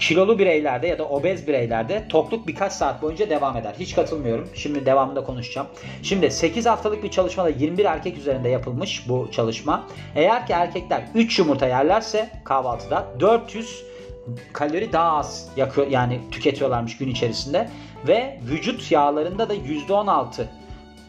kilolu 0.00 0.38
bireylerde 0.38 0.86
ya 0.86 0.98
da 0.98 1.08
obez 1.08 1.46
bireylerde 1.46 2.08
tokluk 2.08 2.46
birkaç 2.46 2.72
saat 2.72 3.02
boyunca 3.02 3.30
devam 3.30 3.56
eder. 3.56 3.74
Hiç 3.80 3.94
katılmıyorum. 3.94 4.48
Şimdi 4.54 4.86
devamında 4.86 5.24
konuşacağım. 5.24 5.66
Şimdi 6.02 6.30
8 6.30 6.66
haftalık 6.66 7.02
bir 7.02 7.10
çalışmada 7.10 7.48
21 7.48 7.84
erkek 7.84 8.18
üzerinde 8.18 8.48
yapılmış 8.48 9.08
bu 9.08 9.28
çalışma. 9.32 9.86
Eğer 10.14 10.46
ki 10.46 10.52
erkekler 10.52 11.02
3 11.14 11.38
yumurta 11.38 11.66
yerlerse 11.66 12.30
kahvaltıda 12.44 13.06
400 13.20 13.84
kalori 14.52 14.92
daha 14.92 15.16
az 15.16 15.48
yakıyor 15.56 15.86
yani 15.86 16.20
tüketiyorlarmış 16.30 16.96
gün 16.96 17.08
içerisinde 17.08 17.68
ve 18.08 18.40
vücut 18.50 18.92
yağlarında 18.92 19.48
da 19.48 19.54
%16 19.54 20.44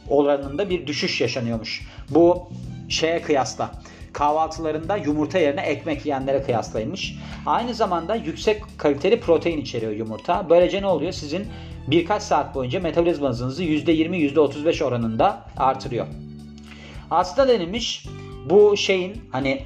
oranında 0.10 0.70
bir 0.70 0.88
düşüş 0.88 1.22
yaşanıyormuş. 1.22 1.88
Bu 2.10 2.50
şeye 2.90 3.22
kıyasla 3.22 3.72
kahvaltılarında 4.14 4.98
yumurta 4.98 5.40
yerine 5.40 5.62
ekmek 5.62 6.06
yiyenlere 6.06 6.44
kıyaslaymış. 6.44 7.16
Aynı 7.46 7.74
zamanda 7.74 8.16
yüksek 8.16 8.64
kaliteli 8.78 9.20
protein 9.20 9.62
içeriyor 9.62 9.92
yumurta. 9.92 10.50
Böylece 10.50 10.82
ne 10.82 10.88
oluyor? 10.88 11.12
Sizin 11.12 11.48
birkaç 11.88 12.24
saat 12.24 12.56
boyunca 12.56 12.80
metabolizmanızı 12.80 13.64
%20 13.64 14.34
%35 14.34 14.84
oranında 14.84 15.46
artırıyor. 15.58 16.08
Aslında 17.12 17.48
denilmiş 17.48 18.06
bu 18.50 18.78
şeyin 18.78 19.22
hani 19.32 19.66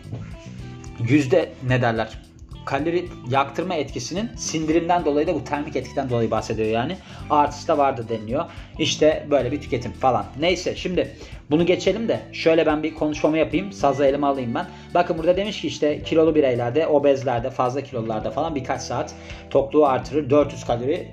yüzde 1.09 1.53
ne 1.67 1.81
derler 1.81 2.24
kalori 2.65 3.05
yaktırma 3.29 3.75
etkisinin 3.75 4.29
sindirimden 4.35 5.05
dolayı 5.05 5.27
da 5.27 5.35
bu 5.35 5.43
termik 5.43 5.75
etkiden 5.75 6.09
dolayı 6.09 6.31
bahsediyor 6.31 6.67
yani. 6.67 6.97
Artısı 7.29 7.67
da 7.67 7.77
vardı 7.77 8.05
deniliyor. 8.09 8.45
İşte 8.79 9.27
böyle 9.31 9.51
bir 9.51 9.61
tüketim 9.61 9.91
falan. 9.91 10.25
Neyse 10.39 10.75
şimdi 10.75 11.15
bunu 11.51 11.65
geçelim 11.65 12.07
de 12.07 12.19
şöyle 12.31 12.65
ben 12.65 12.83
bir 12.83 12.95
konuşmamı 12.95 13.37
yapayım. 13.37 13.71
Sazla 13.71 14.05
elime 14.05 14.27
alayım 14.27 14.55
ben. 14.55 14.67
Bakın 14.93 15.17
burada 15.17 15.37
demiş 15.37 15.61
ki 15.61 15.67
işte 15.67 16.03
kilolu 16.03 16.35
bireylerde, 16.35 16.87
obezlerde, 16.87 17.49
fazla 17.49 17.81
kilolularda 17.81 18.31
falan 18.31 18.55
birkaç 18.55 18.81
saat 18.81 19.15
tokluğu 19.49 19.85
artırır. 19.85 20.29
400 20.29 20.65
kalori 20.65 21.07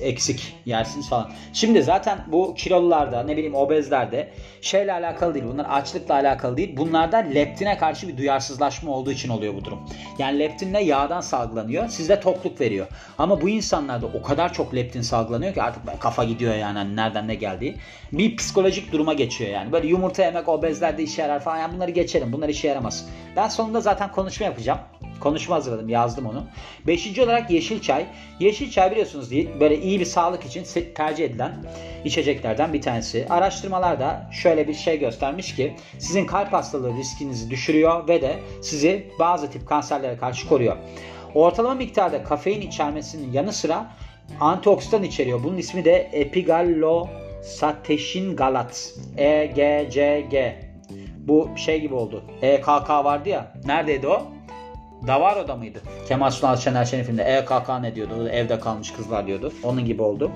eksik 0.00 0.56
yersiniz 0.66 1.08
falan. 1.08 1.30
Şimdi 1.52 1.82
zaten 1.82 2.18
bu 2.26 2.54
kilolularda 2.54 3.22
ne 3.22 3.36
bileyim 3.36 3.54
obezlerde 3.54 4.28
şeyle 4.60 4.92
alakalı 4.92 5.34
değil. 5.34 5.44
Bunlar 5.48 5.64
açlıkla 5.64 6.14
alakalı 6.14 6.56
değil. 6.56 6.76
Bunlarda 6.76 7.16
leptine 7.16 7.78
karşı 7.78 8.08
bir 8.08 8.16
duyarsızlaşma 8.16 8.92
olduğu 8.92 9.12
için 9.12 9.28
oluyor 9.28 9.54
bu 9.54 9.64
durum. 9.64 9.78
Yani 10.18 10.38
leptin 10.38 10.74
de 10.74 10.78
yağdan 10.78 11.20
salgılanıyor. 11.20 11.88
Sizde 11.88 12.20
tokluk 12.20 12.60
veriyor. 12.60 12.86
Ama 13.18 13.40
bu 13.40 13.48
insanlarda 13.48 14.06
o 14.06 14.22
kadar 14.22 14.52
çok 14.52 14.74
leptin 14.74 15.02
salgılanıyor 15.02 15.54
ki 15.54 15.62
artık 15.62 16.00
kafa 16.00 16.24
gidiyor 16.24 16.54
yani 16.54 16.78
hani 16.78 16.96
nereden 16.96 17.28
ne 17.28 17.34
geldiği. 17.34 17.76
Bir 18.12 18.36
psikolojik 18.36 18.92
duruma 18.92 19.12
geçiyor 19.12 19.50
yani. 19.50 19.72
Böyle 19.72 19.86
yumurta 19.86 20.24
yemek 20.24 20.48
obezlerde 20.48 21.02
işe 21.02 21.22
yarar 21.22 21.40
falan. 21.40 21.58
Yani 21.58 21.74
bunları 21.74 21.90
geçelim. 21.90 22.32
Bunlar 22.32 22.48
işe 22.48 22.68
yaramaz. 22.68 23.06
Ben 23.36 23.48
sonunda 23.48 23.80
zaten 23.80 24.12
konuşma 24.12 24.46
yapacağım. 24.46 24.78
Konuşma 25.20 25.56
hazırladım 25.56 25.88
yazdım 25.88 26.26
onu. 26.26 26.44
Beşinci 26.86 27.22
olarak 27.22 27.50
yeşil 27.50 27.80
çay. 27.80 28.06
Yeşil 28.40 28.70
çay 28.70 28.90
biliyorsunuz 28.90 29.30
değil 29.30 29.48
böyle 29.60 29.78
iyi 29.78 30.00
bir 30.00 30.04
sağlık 30.04 30.44
için 30.44 30.64
tercih 30.94 31.24
edilen 31.24 31.52
içeceklerden 32.04 32.72
bir 32.72 32.82
tanesi. 32.82 33.26
Araştırmalarda 33.30 34.30
şöyle 34.32 34.68
bir 34.68 34.74
şey 34.74 34.98
göstermiş 34.98 35.56
ki 35.56 35.74
sizin 35.98 36.26
kalp 36.26 36.52
hastalığı 36.52 36.96
riskinizi 36.96 37.50
düşürüyor 37.50 38.08
ve 38.08 38.22
de 38.22 38.38
sizi 38.62 39.06
bazı 39.18 39.50
tip 39.50 39.68
kanserlere 39.68 40.16
karşı 40.16 40.48
koruyor. 40.48 40.76
Ortalama 41.34 41.74
miktarda 41.74 42.24
kafein 42.24 42.60
içermesinin 42.60 43.32
yanı 43.32 43.52
sıra 43.52 43.90
antioksidan 44.40 45.02
içeriyor. 45.02 45.44
Bunun 45.44 45.56
ismi 45.56 45.84
de 45.84 46.08
epigallosatecin 46.12 48.36
galat. 48.36 48.92
EGCG. 49.16 50.34
Bu 51.18 51.48
şey 51.56 51.80
gibi 51.80 51.94
oldu. 51.94 52.24
EKK 52.42 52.90
vardı 52.90 53.28
ya. 53.28 53.52
Neredeydi 53.64 54.08
o? 54.08 54.33
Davaro'da 55.06 55.56
mıydı? 55.56 55.78
Kemal 56.08 56.30
Sunal 56.30 56.56
Şener 56.56 56.84
Şen'in 56.84 57.02
filminde 57.02 57.22
EKK 57.22 57.68
ne 57.80 57.94
diyordu? 57.94 58.28
Evde 58.28 58.60
kalmış 58.60 58.90
kızlar 58.90 59.26
diyordu. 59.26 59.52
Onun 59.62 59.84
gibi 59.84 60.02
oldu. 60.02 60.30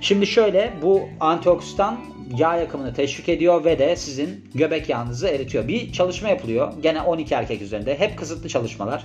Şimdi 0.00 0.26
şöyle 0.26 0.72
bu 0.82 1.02
antioksidan 1.20 1.98
yağ 2.36 2.56
yakımını 2.56 2.94
teşvik 2.94 3.28
ediyor 3.28 3.64
ve 3.64 3.78
de 3.78 3.96
sizin 3.96 4.44
göbek 4.54 4.88
yağınızı 4.88 5.28
eritiyor. 5.28 5.68
Bir 5.68 5.92
çalışma 5.92 6.28
yapılıyor. 6.28 6.72
Gene 6.82 7.02
12 7.02 7.34
erkek 7.34 7.62
üzerinde. 7.62 7.98
Hep 7.98 8.18
kısıtlı 8.18 8.48
çalışmalar. 8.48 9.04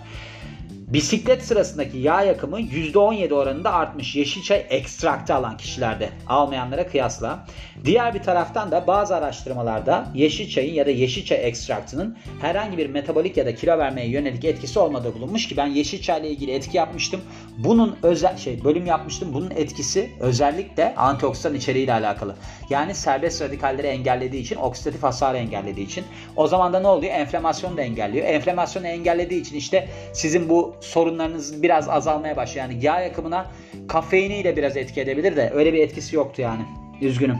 Bisiklet 0.88 1.44
sırasındaki 1.44 1.98
yağ 1.98 2.22
yakımı 2.22 2.62
%17 2.62 3.34
oranında 3.34 3.74
artmış 3.74 4.16
yeşil 4.16 4.44
çay 4.44 4.66
ekstraktı 4.70 5.36
alan 5.36 5.58
kişilerde 5.58 6.10
almayanlara 6.28 6.88
kıyasla. 6.88 7.46
Diğer 7.86 8.14
bir 8.14 8.24
taraftan 8.24 8.72
da 8.72 8.88
bazı 8.88 9.16
araştırmalarda 9.16 10.08
yeşil 10.14 10.50
çayın 10.50 10.74
ya 10.74 10.86
da 10.86 10.90
yeşil 10.90 11.26
çay 11.26 11.48
ekstraktının 11.48 12.18
herhangi 12.42 12.78
bir 12.78 12.90
metabolik 12.90 13.38
ya 13.38 13.46
da 13.46 13.56
kilo 13.56 13.78
vermeye 13.78 14.10
yönelik 14.10 14.46
etkisi 14.46 14.80
olmadığı 14.80 15.14
bulunmuş 15.14 15.48
ki 15.48 15.58
ben 15.58 15.68
yeşil 15.68 16.02
çayla 16.02 16.30
ilgili 16.30 16.52
etki 16.52 16.78
yapmıştım. 16.78 17.22
Bunun 17.58 17.98
özel 18.04 18.38
şey 18.38 18.64
bölüm 18.64 18.86
yapmıştım. 18.86 19.34
Bunun 19.34 19.52
etkisi 19.52 20.10
özellikle 20.20 20.96
antioksidan 20.96 21.56
içeriğiyle 21.56 21.94
alakalı. 21.94 22.36
Yani 22.70 22.96
serbest 22.96 23.42
radikalleri 23.42 23.88
engellediği 23.88 24.42
için, 24.42 24.56
oksidatif 24.56 25.04
hasarı 25.04 25.38
engellediği 25.38 25.86
için. 25.86 26.06
O 26.36 26.48
zaman 26.48 26.74
da 26.74 26.80
ne 26.80 26.88
oluyor? 26.88 27.14
Enflamasyonu 27.14 27.78
da 27.78 27.82
engelliyor. 27.82 28.28
Enflamasyonu 28.28 28.88
engellediği 28.88 29.42
için 29.42 29.56
işte 29.56 29.90
sizin 30.14 30.50
bu 30.50 30.76
sorunlarınız 30.84 31.64
biraz 31.64 31.90
azalmaya 31.90 32.38
başlıyor. 32.38 32.70
Yani 32.70 32.86
yağ 32.86 33.00
yakımına 33.00 33.52
kafeiniyle 33.88 34.58
biraz 34.58 34.78
etki 34.78 35.02
edebilir 35.02 35.36
de 35.36 35.52
öyle 35.54 35.74
bir 35.74 35.80
etkisi 35.80 36.16
yoktu 36.16 36.42
yani. 36.42 36.64
Üzgünüm. 37.02 37.38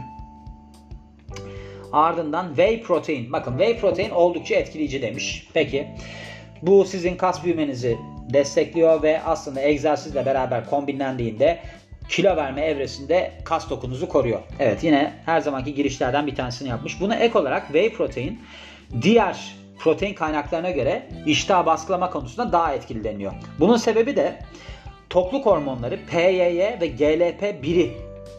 Ardından 1.92 2.48
whey 2.48 2.82
protein. 2.82 3.32
Bakın 3.32 3.58
whey 3.58 3.78
protein 3.78 4.10
oldukça 4.10 4.54
etkileyici 4.54 5.02
demiş. 5.02 5.48
Peki 5.54 5.88
bu 6.62 6.84
sizin 6.84 7.16
kas 7.16 7.44
büyümenizi 7.44 7.98
destekliyor 8.32 9.02
ve 9.02 9.22
aslında 9.22 9.60
egzersizle 9.60 10.26
beraber 10.26 10.70
kombinlendiğinde 10.70 11.58
kilo 12.08 12.36
verme 12.36 12.60
evresinde 12.60 13.32
kas 13.44 13.70
dokunuzu 13.70 14.08
koruyor. 14.08 14.40
Evet 14.58 14.84
yine 14.84 15.12
her 15.26 15.40
zamanki 15.40 15.74
girişlerden 15.74 16.26
bir 16.26 16.34
tanesini 16.34 16.68
yapmış. 16.68 17.00
Buna 17.00 17.16
ek 17.16 17.38
olarak 17.38 17.66
whey 17.66 17.92
protein 17.92 18.40
diğer 19.02 19.54
protein 19.78 20.14
kaynaklarına 20.14 20.70
göre 20.70 21.08
iştah 21.26 21.66
baskılama 21.66 22.10
konusunda 22.10 22.52
daha 22.52 22.74
etkili 22.74 23.04
deniyor. 23.04 23.32
Bunun 23.60 23.76
sebebi 23.76 24.16
de 24.16 24.38
tokluk 25.10 25.46
hormonları 25.46 25.98
PYY 26.10 26.60
ve 26.80 26.88
GLP-1'i 26.98 27.92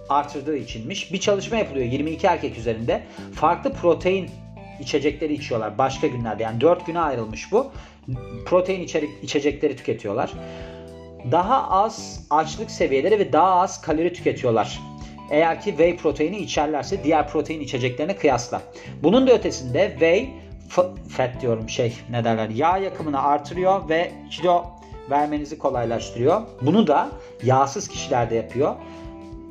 artırdığı 0.10 0.58
içinmiş. 0.58 1.14
Bir 1.14 1.20
çalışma 1.20 1.58
yapılıyor 1.58 1.86
22 1.86 2.28
erkek 2.28 2.58
üzerinde. 2.58 3.04
Farklı 3.34 3.74
protein 3.74 4.30
içecekleri 4.80 5.34
içiyorlar 5.34 5.78
başka 5.78 6.08
günlerde. 6.08 6.44
Yani 6.44 6.62
4 6.62 6.86
güne 6.86 7.00
ayrılmış 7.00 7.52
bu. 7.52 7.72
Protein 8.46 8.82
içerik 8.82 9.10
içecekleri 9.24 9.76
tüketiyorlar. 9.76 10.34
Daha 11.32 11.70
az 11.70 12.26
açlık 12.30 12.72
seviyeleri 12.72 13.20
ve 13.20 13.34
daha 13.34 13.62
az 13.62 13.82
kalori 13.82 14.14
tüketiyorlar. 14.14 14.80
Eğer 15.32 15.62
ki 15.62 15.70
whey 15.70 15.98
proteini 15.98 16.38
içerlerse 16.38 17.04
diğer 17.04 17.28
protein 17.28 17.60
içeceklerine 17.60 18.16
kıyasla. 18.16 18.62
Bunun 19.04 19.28
da 19.28 19.34
ötesinde 19.34 19.90
whey 19.92 20.30
fat 21.10 21.42
diyorum 21.42 21.70
şey 21.70 21.98
ne 22.10 22.24
derler 22.24 22.50
yağ 22.50 22.78
yakımını 22.78 23.24
artırıyor 23.24 23.90
ve 23.90 24.12
kilo 24.32 24.66
vermenizi 25.10 25.58
kolaylaştırıyor. 25.58 26.42
Bunu 26.62 26.88
da 26.88 27.10
yağsız 27.44 27.88
kişilerde 27.88 28.36
yapıyor. 28.36 28.76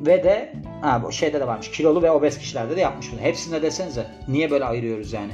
Ve 0.00 0.25
de 0.25 0.52
ha, 0.80 1.02
bu 1.02 1.12
şeyde 1.12 1.40
de 1.40 1.47
varmış. 1.47 1.71
Kilolu 1.71 2.02
ve 2.02 2.11
obez 2.11 2.38
kişilerde 2.38 2.76
de 2.76 2.80
yapmış 2.80 3.12
bunu. 3.12 3.21
Hepsinde 3.21 3.62
desenize. 3.62 4.06
Niye 4.28 4.50
böyle 4.50 4.64
ayırıyoruz 4.64 5.12
yani? 5.12 5.33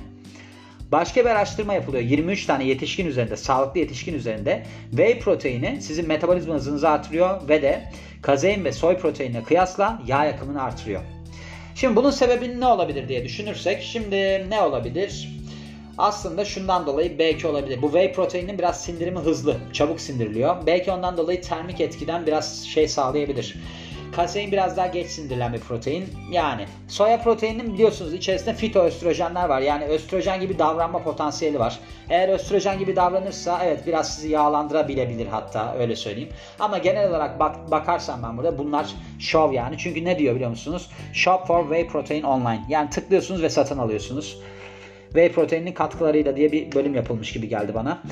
Başka 0.93 1.21
bir 1.21 1.31
araştırma 1.31 1.75
yapılıyor. 1.75 2.03
23 2.03 2.47
tane 2.47 2.65
yetişkin 2.65 3.07
üzerinde, 3.07 3.37
sağlıklı 3.37 3.81
yetişkin 3.81 4.15
üzerinde 4.15 4.63
whey 4.91 5.19
proteini 5.19 5.83
sizin 5.83 6.09
metabolizma 6.09 6.55
hızınızı 6.55 6.89
artırıyor 6.89 7.49
ve 7.49 7.63
de 7.63 7.85
kazein 8.23 8.65
ve 8.65 8.73
soy 8.73 8.97
proteinine 8.97 9.43
kıyasla 9.43 10.03
yağ 10.07 10.25
yakımını 10.25 10.63
artırıyor. 10.63 11.01
Şimdi 11.75 11.97
bunun 11.97 12.11
sebebi 12.11 12.61
ne 12.61 12.67
olabilir 12.67 13.09
diye 13.09 13.25
düşünürsek, 13.25 13.83
şimdi 13.83 14.47
ne 14.51 14.61
olabilir? 14.61 15.40
Aslında 16.00 16.45
şundan 16.45 16.87
dolayı 16.87 17.19
belki 17.19 17.47
olabilir. 17.47 17.83
Bu 17.83 17.87
whey 17.87 18.12
proteinin 18.12 18.59
biraz 18.59 18.85
sindirimi 18.85 19.19
hızlı, 19.19 19.57
çabuk 19.73 20.00
sindiriliyor. 20.00 20.57
Belki 20.66 20.92
ondan 20.92 21.16
dolayı 21.16 21.42
termik 21.42 21.80
etkiden 21.80 22.26
biraz 22.26 22.64
şey 22.64 22.88
sağlayabilir. 22.88 23.57
Kasein 24.16 24.52
biraz 24.52 24.76
daha 24.76 24.87
geç 24.87 25.07
sindirilen 25.07 25.52
bir 25.52 25.59
protein. 25.59 26.04
Yani 26.33 26.66
soya 26.88 27.23
proteininin 27.23 27.75
biliyorsunuz 27.75 28.14
içerisinde 28.14 28.54
fitoöstrojenler 28.54 29.49
var. 29.49 29.61
Yani 29.61 29.85
östrojen 29.85 30.40
gibi 30.40 30.59
davranma 30.59 31.02
potansiyeli 31.02 31.59
var. 31.59 31.78
Eğer 32.11 32.28
östrojen 32.28 32.78
gibi 32.78 32.97
davranırsa 32.97 33.61
evet 33.64 33.87
biraz 33.87 34.14
sizi 34.14 34.28
yağlandırabilebilir 34.28 35.26
hatta 35.26 35.75
öyle 35.78 35.97
söyleyeyim. 35.97 36.30
Ama 36.61 36.78
genel 36.78 37.11
olarak 37.11 37.40
bak, 37.40 37.71
bakarsam 37.71 38.23
ben 38.23 38.37
burada 38.37 38.59
bunlar 38.59 38.87
show 39.19 39.57
yani. 39.57 39.78
Çünkü 39.78 40.04
ne 40.04 40.19
diyor 40.19 40.35
biliyor 40.35 40.50
musunuz? 40.50 40.90
Shop 41.12 41.47
for 41.47 41.62
Whey 41.62 41.87
Protein 41.87 42.23
Online. 42.23 42.64
Yani 42.69 42.90
tıklıyorsunuz 42.90 43.42
ve 43.42 43.50
satın 43.50 43.78
alıyorsunuz. 43.78 44.38
Whey 45.12 45.33
proteininin 45.33 45.73
katkılarıyla 45.73 46.37
diye 46.37 46.52
bir 46.52 46.73
bölüm 46.73 46.95
yapılmış 46.95 47.33
gibi 47.33 47.49
geldi 47.49 47.75
bana. 47.75 48.02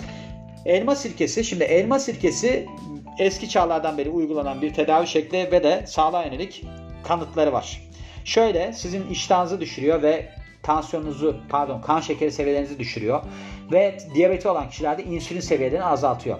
Elma 0.67 0.97
sirkesi, 0.97 1.45
şimdi 1.45 1.65
elma 1.65 1.99
sirkesi 1.99 2.67
eski 3.19 3.49
çağlardan 3.49 3.99
beri 3.99 4.11
uygulanan 4.11 4.63
bir 4.63 4.75
tedavi 4.75 5.07
şekli 5.07 5.53
ve 5.53 5.63
de 5.63 5.85
sağlığa 5.87 6.25
yönelik 6.25 6.65
kanıtları 7.05 7.53
var. 7.53 7.83
Şöyle 8.25 8.73
sizin 8.73 9.09
iştahınızı 9.11 9.61
düşürüyor 9.61 10.03
ve 10.03 10.29
tansiyonunuzu 10.63 11.37
pardon 11.49 11.81
kan 11.81 12.01
şekeri 12.01 12.33
seviyelerinizi 12.33 12.79
düşürüyor 12.79 13.23
ve 13.73 13.99
diyabeti 14.15 14.49
olan 14.49 14.71
kişilerde 14.71 15.05
insülin 15.05 15.41
seviyelerini 15.41 15.85
azaltıyor. 15.85 16.39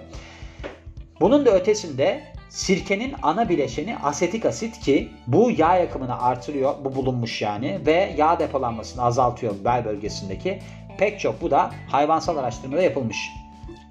Bunun 1.21 1.45
da 1.45 1.55
ötesinde 1.55 2.23
sirkenin 2.49 3.15
ana 3.21 3.49
bileşeni 3.49 3.97
asetik 3.97 4.45
asit 4.45 4.79
ki 4.79 5.09
bu 5.27 5.51
yağ 5.57 5.75
yakımını 5.75 6.21
artırıyor. 6.21 6.75
Bu 6.83 6.95
bulunmuş 6.95 7.41
yani 7.41 7.79
ve 7.85 8.13
yağ 8.17 8.39
depolanmasını 8.39 9.03
azaltıyor 9.03 9.55
bel 9.65 9.85
bölgesindeki. 9.85 10.59
Pek 10.97 11.19
çok 11.19 11.41
bu 11.41 11.51
da 11.51 11.71
hayvansal 11.87 12.37
araştırmada 12.37 12.81
yapılmış. 12.81 13.17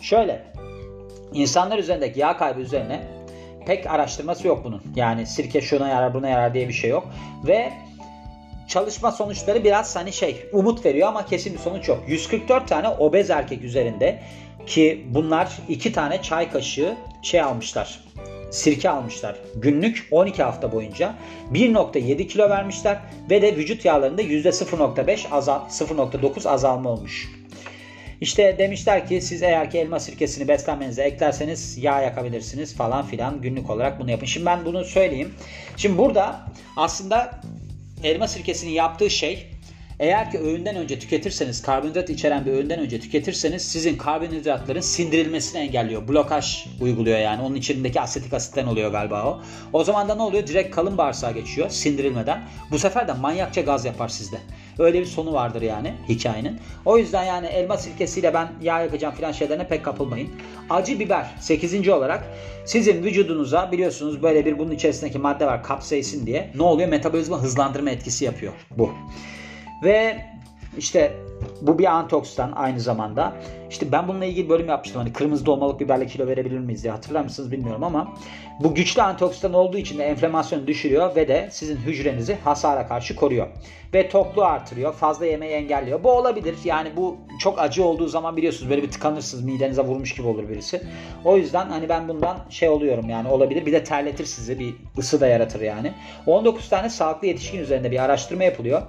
Şöyle 0.01 0.43
insanlar 1.33 1.79
üzerindeki 1.79 2.21
yağ 2.21 2.37
kaybı 2.37 2.61
üzerine 2.61 3.03
pek 3.67 3.87
araştırması 3.87 4.47
yok 4.47 4.65
bunun. 4.65 4.83
Yani 4.97 5.27
sirke 5.27 5.61
şuna 5.61 5.89
yarar 5.89 6.15
buna 6.15 6.29
yarar 6.29 6.55
diye 6.55 6.69
bir 6.69 6.73
şey 6.73 6.91
yok. 6.91 7.09
Ve 7.47 7.73
çalışma 8.69 9.13
sonuçları 9.13 9.65
biraz 9.65 9.97
hani 9.97 10.13
şey 10.13 10.47
umut 10.53 10.85
veriyor 10.85 11.09
ama 11.09 11.27
kesin 11.27 11.55
bir 11.55 11.59
sonuç 11.59 11.89
yok. 11.89 12.05
144 12.09 12.69
tane 12.69 12.89
obez 12.89 13.31
erkek 13.31 13.65
üzerinde 13.65 14.23
ki 14.67 15.07
bunlar 15.09 15.59
2 15.69 15.93
tane 15.93 16.23
çay 16.23 16.51
kaşığı 16.51 16.97
şey 17.23 17.41
almışlar. 17.41 18.01
Sirke 18.51 18.91
almışlar. 18.91 19.37
Günlük 19.57 20.09
12 20.11 20.43
hafta 20.43 20.73
boyunca 20.73 21.15
1.7 21.53 22.27
kilo 22.27 22.51
vermişler 22.51 22.99
ve 23.31 23.43
de 23.43 23.57
vücut 23.57 23.85
yağlarında 23.85 24.23
%0.5 24.23 25.31
azal 25.31 25.61
0.9 25.69 26.49
azalma 26.49 26.91
olmuş. 26.91 27.29
İşte 28.21 28.59
demişler 28.59 29.09
ki 29.09 29.21
siz 29.21 29.43
eğer 29.43 29.71
ki 29.71 29.79
elma 29.79 30.01
sirkesini 30.01 30.49
beslenmenize 30.49 31.03
eklerseniz 31.03 31.79
yağ 31.79 32.01
yakabilirsiniz 32.01 32.77
falan 32.77 33.07
filan 33.07 33.41
günlük 33.41 33.71
olarak 33.71 34.01
bunu 34.01 34.11
yapın. 34.11 34.27
Şimdi 34.27 34.47
ben 34.47 34.65
bunu 34.65 34.85
söyleyeyim. 34.85 35.35
Şimdi 35.77 35.99
burada 35.99 36.41
aslında 36.77 37.41
elma 38.05 38.29
sirkesinin 38.29 38.71
yaptığı 38.71 39.11
şey 39.11 39.47
eğer 40.01 40.31
ki 40.31 40.39
öğünden 40.39 40.77
önce 40.77 40.99
tüketirseniz, 40.99 41.63
karbonhidrat 41.63 42.11
içeren 42.11 42.47
bir 42.47 42.53
öğünden 42.53 42.79
önce 42.79 43.01
tüketirseniz 43.01 43.63
sizin 43.63 43.97
karbonhidratların 43.97 44.81
sindirilmesini 44.81 45.61
engelliyor. 45.61 46.09
Blokaj 46.09 46.67
uyguluyor 46.81 47.19
yani. 47.19 47.43
Onun 47.43 47.55
içindeki 47.55 48.01
asetik 48.01 48.33
asitten 48.33 48.67
oluyor 48.67 48.91
galiba 48.91 49.25
o. 49.25 49.43
O 49.73 49.85
zaman 49.85 50.09
da 50.09 50.15
ne 50.15 50.23
oluyor? 50.23 50.47
Direkt 50.47 50.75
kalın 50.75 50.99
bağırsağa 50.99 51.31
geçiyor 51.31 51.71
sindirilmeden. 51.71 52.43
Bu 52.71 52.79
sefer 52.79 53.09
de 53.09 53.13
manyakça 53.13 53.61
gaz 53.61 53.85
yapar 53.85 54.09
sizde. 54.09 54.37
Öyle 54.79 55.01
bir 55.01 55.07
sonu 55.07 55.33
vardır 55.33 55.63
yani 55.63 55.95
hikayenin. 56.09 56.61
O 56.85 56.99
yüzden 56.99 57.25
yani 57.25 57.47
elma 57.47 57.77
sirkesiyle 57.77 58.35
ben 58.35 58.49
yağ 58.63 58.81
yakacağım 58.81 59.15
filan 59.15 59.33
şeylerine 59.33 59.69
pek 59.69 59.85
kapılmayın. 59.85 60.31
Acı 60.71 61.01
biber 61.01 61.27
8. 61.41 61.89
olarak 61.89 62.25
sizin 62.65 63.05
vücudunuza 63.05 63.73
biliyorsunuz 63.73 64.23
böyle 64.23 64.47
bir 64.47 64.59
bunun 64.59 64.71
içerisindeki 64.71 65.19
madde 65.19 65.47
var 65.47 65.63
kapsaisin 65.63 66.27
diye. 66.27 66.53
Ne 66.55 66.63
oluyor? 66.63 66.89
Metabolizma 66.89 67.43
hızlandırma 67.43 67.91
etkisi 67.91 68.25
yapıyor 68.25 68.53
bu. 68.71 68.91
Ve 69.83 70.25
işte 70.79 71.13
bu 71.63 71.79
bir 71.79 71.85
antioksidan 71.85 72.53
aynı 72.53 72.81
zamanda. 72.81 73.33
İşte 73.71 73.93
ben 73.93 74.09
bununla 74.09 74.25
ilgili 74.25 74.49
bölüm 74.49 74.69
yapmıştım. 74.69 75.01
Hani 75.01 75.13
kırmızı 75.13 75.47
dolmalık 75.47 75.81
biberle 75.81 76.07
kilo 76.07 76.27
verebilir 76.27 76.59
miyiz 76.59 76.83
diye. 76.83 76.93
Hatırlar 76.93 77.21
mısınız 77.21 77.53
bilmiyorum 77.53 77.85
ama 77.85 78.15
bu 78.61 78.75
güçlü 78.75 79.03
antioksidan 79.03 79.53
olduğu 79.53 79.79
için 79.79 79.99
de 79.99 80.05
enflamasyonu 80.05 80.67
düşürüyor 80.67 81.17
ve 81.17 81.29
de 81.29 81.49
sizin 81.53 81.77
hücrenizi 81.77 82.39
hasara 82.45 82.89
karşı 82.89 83.17
koruyor. 83.17 83.47
Ve 83.95 84.09
tokluğu 84.09 84.45
artırıyor. 84.45 84.93
Fazla 84.95 85.27
yemeği 85.27 85.53
engelliyor. 85.53 86.05
Bu 86.05 86.11
olabilir. 86.11 86.57
Yani 86.65 86.89
bu 86.97 87.17
çok 87.41 87.59
acı 87.59 87.85
olduğu 87.85 88.09
zaman 88.09 88.37
biliyorsunuz 88.37 88.71
böyle 88.71 88.83
bir 88.83 88.91
tıkanırsınız. 88.91 89.45
Midenize 89.45 89.83
vurmuş 89.83 90.15
gibi 90.15 90.27
olur 90.27 90.49
birisi. 90.49 90.83
O 91.25 91.37
yüzden 91.37 91.67
hani 91.69 91.89
ben 91.89 92.09
bundan 92.09 92.39
şey 92.51 92.69
oluyorum 92.69 93.09
yani 93.09 93.29
olabilir. 93.29 93.67
Bir 93.67 93.73
de 93.73 93.85
terletir 93.85 94.25
sizi. 94.25 94.59
Bir 94.59 94.75
ısı 94.99 95.21
da 95.21 95.27
yaratır 95.27 95.61
yani. 95.61 95.93
19 96.27 96.69
tane 96.69 96.91
sağlıklı 96.91 97.27
yetişkin 97.27 97.59
üzerinde 97.59 97.91
bir 97.91 98.05
araştırma 98.05 98.45
yapılıyor. 98.45 98.83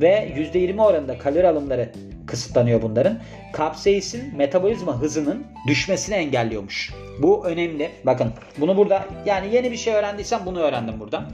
Ve 0.00 0.32
%20 0.36 0.82
oranında 0.82 1.18
kalori 1.18 1.48
alımları 1.48 1.92
kısıtlanıyor 2.34 2.82
bunların. 2.82 3.18
Kapsaisin 3.52 4.36
metabolizma 4.36 5.00
hızının 5.00 5.46
düşmesini 5.66 6.14
engelliyormuş. 6.14 6.92
Bu 7.18 7.46
önemli. 7.46 7.90
Bakın 8.04 8.32
bunu 8.58 8.76
burada 8.76 9.04
yani 9.26 9.54
yeni 9.54 9.70
bir 9.70 9.76
şey 9.76 9.94
öğrendiysem 9.94 10.40
bunu 10.46 10.60
öğrendim 10.60 11.00
burada. 11.00 11.28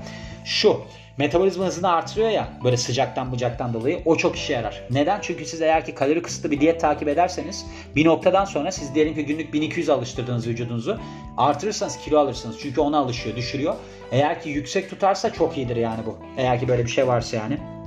Şu 0.44 0.80
metabolizma 1.18 1.66
hızını 1.66 1.92
artırıyor 1.92 2.30
ya 2.30 2.48
böyle 2.64 2.76
sıcaktan 2.76 3.32
bucaktan 3.32 3.74
dolayı 3.74 4.02
o 4.04 4.16
çok 4.16 4.36
işe 4.36 4.52
yarar. 4.52 4.82
Neden? 4.90 5.18
Çünkü 5.22 5.44
siz 5.44 5.62
eğer 5.62 5.84
ki 5.84 5.94
kalori 5.94 6.22
kısıtlı 6.22 6.50
bir 6.50 6.60
diyet 6.60 6.80
takip 6.80 7.08
ederseniz 7.08 7.66
bir 7.96 8.04
noktadan 8.04 8.44
sonra 8.44 8.72
siz 8.72 8.94
diyelim 8.94 9.14
ki 9.14 9.26
günlük 9.26 9.52
1200 9.52 9.88
alıştırdığınız 9.88 10.48
vücudunuzu 10.48 11.00
artırırsanız 11.36 11.98
kilo 11.98 12.18
alırsınız. 12.18 12.56
Çünkü 12.62 12.80
ona 12.80 12.98
alışıyor, 12.98 13.36
düşürüyor. 13.36 13.74
Eğer 14.12 14.42
ki 14.42 14.50
yüksek 14.50 14.90
tutarsa 14.90 15.32
çok 15.32 15.56
iyidir 15.56 15.76
yani 15.76 16.00
bu. 16.06 16.18
Eğer 16.36 16.60
ki 16.60 16.68
böyle 16.68 16.84
bir 16.84 16.90
şey 16.90 17.06
varsa 17.06 17.36
yani. 17.36 17.79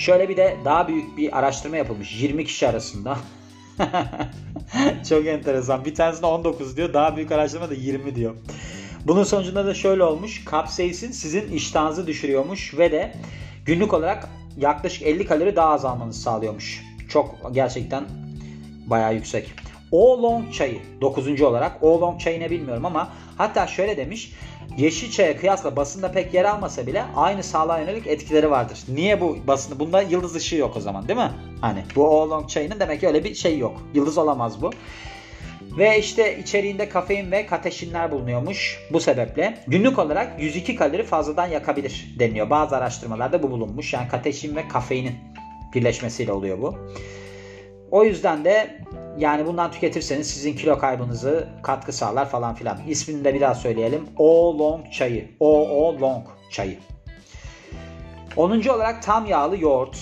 Şöyle 0.00 0.28
bir 0.28 0.36
de 0.36 0.56
daha 0.64 0.88
büyük 0.88 1.16
bir 1.16 1.38
araştırma 1.38 1.76
yapılmış 1.76 2.22
20 2.22 2.44
kişi 2.44 2.68
arasında. 2.68 3.18
Çok 5.08 5.26
enteresan. 5.26 5.84
Bir 5.84 5.94
tanesinde 5.94 6.26
19 6.26 6.76
diyor. 6.76 6.94
Daha 6.94 7.16
büyük 7.16 7.32
araştırma 7.32 7.70
da 7.70 7.74
20 7.74 8.14
diyor. 8.14 8.34
Bunun 9.06 9.24
sonucunda 9.24 9.66
da 9.66 9.74
şöyle 9.74 10.04
olmuş. 10.04 10.44
Capsaicin 10.50 11.10
sizin 11.10 11.52
iştahınızı 11.52 12.06
düşürüyormuş 12.06 12.78
ve 12.78 12.92
de 12.92 13.14
günlük 13.64 13.94
olarak 13.94 14.28
yaklaşık 14.56 15.02
50 15.02 15.24
kalori 15.24 15.56
daha 15.56 15.68
az 15.68 15.84
almanızı 15.84 16.20
sağlıyormuş. 16.20 16.82
Çok 17.08 17.54
gerçekten 17.54 18.04
bayağı 18.86 19.14
yüksek. 19.14 19.52
Oolong 19.90 20.52
çayı 20.52 20.80
9. 21.00 21.42
olarak. 21.42 21.82
Oolong 21.82 22.20
çayı 22.20 22.40
ne 22.40 22.50
bilmiyorum 22.50 22.84
ama 22.84 23.12
hatta 23.38 23.66
şöyle 23.66 23.96
demiş. 23.96 24.32
Yeşil 24.78 25.10
çaya 25.10 25.36
kıyasla 25.36 25.76
basında 25.76 26.12
pek 26.12 26.34
yer 26.34 26.44
almasa 26.44 26.86
bile 26.86 27.04
aynı 27.16 27.42
sağlığa 27.42 27.78
yönelik 27.78 28.06
etkileri 28.06 28.50
vardır. 28.50 28.78
Niye 28.88 29.20
bu 29.20 29.36
basında? 29.46 29.78
Bunda 29.78 30.02
yıldız 30.02 30.34
ışığı 30.34 30.56
yok 30.56 30.76
o 30.76 30.80
zaman 30.80 31.08
değil 31.08 31.18
mi? 31.18 31.30
Hani 31.60 31.84
bu 31.96 32.04
oolong 32.04 32.48
çayının 32.48 32.80
demek 32.80 33.00
ki 33.00 33.06
öyle 33.06 33.24
bir 33.24 33.34
şey 33.34 33.58
yok. 33.58 33.82
Yıldız 33.94 34.18
olamaz 34.18 34.62
bu. 34.62 34.70
Ve 35.78 35.98
işte 35.98 36.38
içeriğinde 36.38 36.88
kafein 36.88 37.30
ve 37.30 37.46
kateşinler 37.46 38.12
bulunuyormuş. 38.12 38.78
Bu 38.92 39.00
sebeple 39.00 39.58
günlük 39.66 39.98
olarak 39.98 40.42
102 40.42 40.76
kalori 40.76 41.02
fazladan 41.02 41.46
yakabilir 41.46 42.16
deniliyor. 42.18 42.50
Bazı 42.50 42.76
araştırmalarda 42.76 43.42
bu 43.42 43.50
bulunmuş. 43.50 43.92
Yani 43.92 44.08
kateşin 44.08 44.56
ve 44.56 44.68
kafeinin 44.68 45.14
birleşmesiyle 45.74 46.32
oluyor 46.32 46.58
bu. 46.62 46.78
O 47.90 48.04
yüzden 48.04 48.44
de 48.44 48.80
yani 49.18 49.46
bundan 49.46 49.70
tüketirseniz 49.70 50.30
sizin 50.30 50.56
kilo 50.56 50.78
kaybınızı 50.78 51.48
katkı 51.62 51.92
sağlar 51.92 52.28
falan 52.28 52.54
filan. 52.54 52.78
İsmini 52.88 53.24
de 53.24 53.34
bir 53.34 53.40
daha 53.40 53.54
söyleyelim. 53.54 54.06
O 54.16 54.58
Long 54.58 54.92
çayı. 54.92 55.28
O 55.40 55.68
O 55.68 56.00
Long 56.00 56.26
çayı. 56.50 56.78
10. 58.36 58.68
olarak 58.68 59.02
tam 59.02 59.26
yağlı 59.26 59.58
yoğurt. 59.60 59.98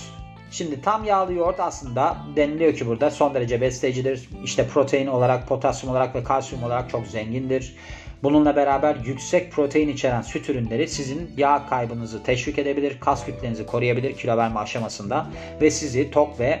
Şimdi 0.51 0.81
tam 0.81 1.05
yağlı 1.05 1.33
yoğurt 1.33 1.59
aslında 1.59 2.17
deniliyor 2.35 2.73
ki 2.73 2.87
burada 2.87 3.11
son 3.11 3.33
derece 3.33 3.61
besleyicidir. 3.61 4.29
İşte 4.43 4.67
protein 4.67 5.07
olarak, 5.07 5.47
potasyum 5.47 5.91
olarak 5.91 6.15
ve 6.15 6.23
kalsiyum 6.23 6.63
olarak 6.63 6.89
çok 6.89 7.07
zengindir. 7.07 7.75
Bununla 8.23 8.55
beraber 8.55 8.95
yüksek 9.05 9.51
protein 9.51 9.89
içeren 9.89 10.21
süt 10.21 10.49
ürünleri 10.49 10.87
sizin 10.87 11.31
yağ 11.37 11.65
kaybınızı 11.69 12.23
teşvik 12.23 12.59
edebilir, 12.59 12.99
kas 12.99 13.25
kütlenizi 13.25 13.65
koruyabilir 13.65 14.13
kilo 14.13 14.37
verme 14.37 14.59
aşamasında 14.59 15.27
ve 15.61 15.71
sizi 15.71 16.11
tok 16.11 16.39
ve 16.39 16.59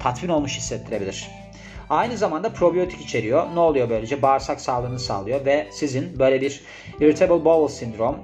tatmin 0.00 0.30
olmuş 0.30 0.56
hissettirebilir. 0.56 1.43
Aynı 1.90 2.16
zamanda 2.16 2.52
probiyotik 2.52 3.00
içeriyor. 3.00 3.46
Ne 3.54 3.60
oluyor 3.60 3.90
böylece? 3.90 4.22
Bağırsak 4.22 4.60
sağlığını 4.60 4.98
sağlıyor 4.98 5.44
ve 5.44 5.68
sizin 5.72 6.18
böyle 6.18 6.40
bir 6.40 6.62
irritable 7.00 7.44
bowel 7.44 7.76
sindrom, 7.76 8.16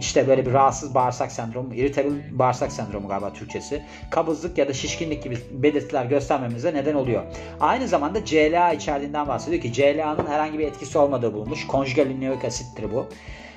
işte 0.00 0.28
böyle 0.28 0.46
bir 0.46 0.52
rahatsız 0.52 0.94
bağırsak 0.94 1.32
sendromu, 1.32 1.74
irritable 1.74 2.38
bağırsak 2.38 2.72
sendromu 2.72 3.08
galiba 3.08 3.32
Türkçesi, 3.32 3.82
kabızlık 4.10 4.58
ya 4.58 4.68
da 4.68 4.72
şişkinlik 4.72 5.22
gibi 5.22 5.38
belirtiler 5.50 6.04
göstermemize 6.04 6.74
neden 6.74 6.94
oluyor. 6.94 7.22
Aynı 7.60 7.88
zamanda 7.88 8.24
CLA 8.24 8.72
içerdiğinden 8.72 9.28
bahsediyor 9.28 9.62
ki 9.62 9.72
CLA'nın 9.72 10.26
herhangi 10.26 10.58
bir 10.58 10.66
etkisi 10.66 10.98
olmadığı 10.98 11.34
bulunmuş. 11.34 11.66
Konjugal 11.66 12.06
linoik 12.06 12.44
asittir 12.44 12.92
bu. 12.92 13.06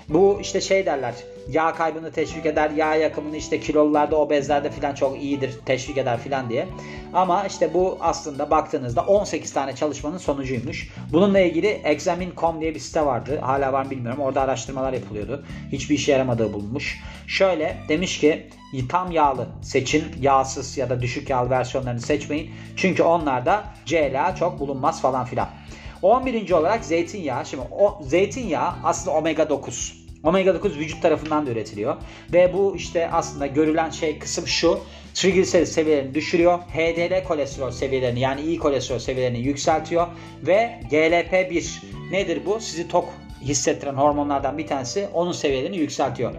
Bu 0.10 0.38
işte 0.42 0.62
şey 0.62 0.86
derler 0.86 1.14
yağ 1.50 1.74
kaybını 1.74 2.12
teşvik 2.12 2.46
eder, 2.46 2.70
yağ 2.70 2.96
yakımını 2.96 3.38
işte 3.38 3.60
kilolularda, 3.60 4.16
obezlerde 4.16 4.72
falan 4.72 4.94
çok 4.94 5.22
iyidir, 5.22 5.52
teşvik 5.66 5.98
eder 5.98 6.18
falan 6.18 6.50
diye. 6.50 6.68
Ama 7.14 7.46
işte 7.48 7.74
bu 7.74 7.98
aslında 8.02 8.52
baktığınızda 8.52 9.02
18 9.02 9.54
tane 9.54 9.76
çalışmanın 9.76 10.18
sonucuymuş. 10.18 10.90
Bununla 11.12 11.40
ilgili 11.40 11.68
Examine.com 11.68 12.62
diye 12.62 12.76
bir 12.76 12.80
site 12.80 13.06
vardı. 13.06 13.40
Hala 13.42 13.74
var 13.74 13.86
mı 13.86 13.92
bilmiyorum. 13.92 14.22
Orada 14.22 14.42
araştırmalar 14.42 14.94
yapılıyordu. 14.94 15.44
Hiçbir 15.72 15.96
işe 15.96 16.12
yaramadığı 16.12 16.54
bulunmuş. 16.54 17.00
Şöyle 17.28 17.78
demiş 17.90 18.20
ki 18.20 18.48
tam 18.90 19.12
yağlı 19.12 19.48
seçin. 19.62 20.04
Yağsız 20.22 20.78
ya 20.78 20.90
da 20.90 21.02
düşük 21.02 21.30
yağlı 21.30 21.50
versiyonlarını 21.50 22.02
seçmeyin. 22.02 22.52
Çünkü 22.76 23.04
onlarda 23.04 23.64
CLA 23.86 24.36
çok 24.36 24.60
bulunmaz 24.60 25.02
falan 25.02 25.26
filan. 25.26 25.50
11. 26.04 26.52
olarak 26.52 26.86
zeytinyağı. 26.86 27.46
Şimdi 27.46 27.64
o 27.80 28.00
zeytinyağı 28.02 28.74
aslında 28.84 29.18
omega 29.18 29.50
9. 29.50 30.04
Omega 30.24 30.54
9 30.54 30.80
vücut 30.80 31.02
tarafından 31.02 31.46
da 31.48 31.52
üretiliyor. 31.52 31.96
Ve 32.34 32.54
bu 32.54 32.76
işte 32.76 33.12
aslında 33.12 33.48
görülen 33.48 33.90
şey 33.90 34.20
kısım 34.20 34.48
şu. 34.48 34.80
Triglycerid 35.14 35.66
seviyelerini 35.66 36.16
düşürüyor. 36.16 36.60
HDL 36.60 37.24
kolesterol 37.28 37.72
seviyelerini 37.72 38.20
yani 38.20 38.42
iyi 38.42 38.60
kolesterol 38.60 39.00
seviyelerini 39.00 39.40
yükseltiyor. 39.40 40.08
Ve 40.42 40.80
GLP-1 40.92 41.78
nedir 42.12 42.42
bu? 42.46 42.60
Sizi 42.60 42.88
tok 42.88 43.10
hissettiren 43.42 43.94
hormonlardan 43.94 44.58
bir 44.58 44.68
tanesi 44.68 45.08
onun 45.14 45.32
seviyelerini 45.32 45.78
yükseltiyor. 45.78 46.34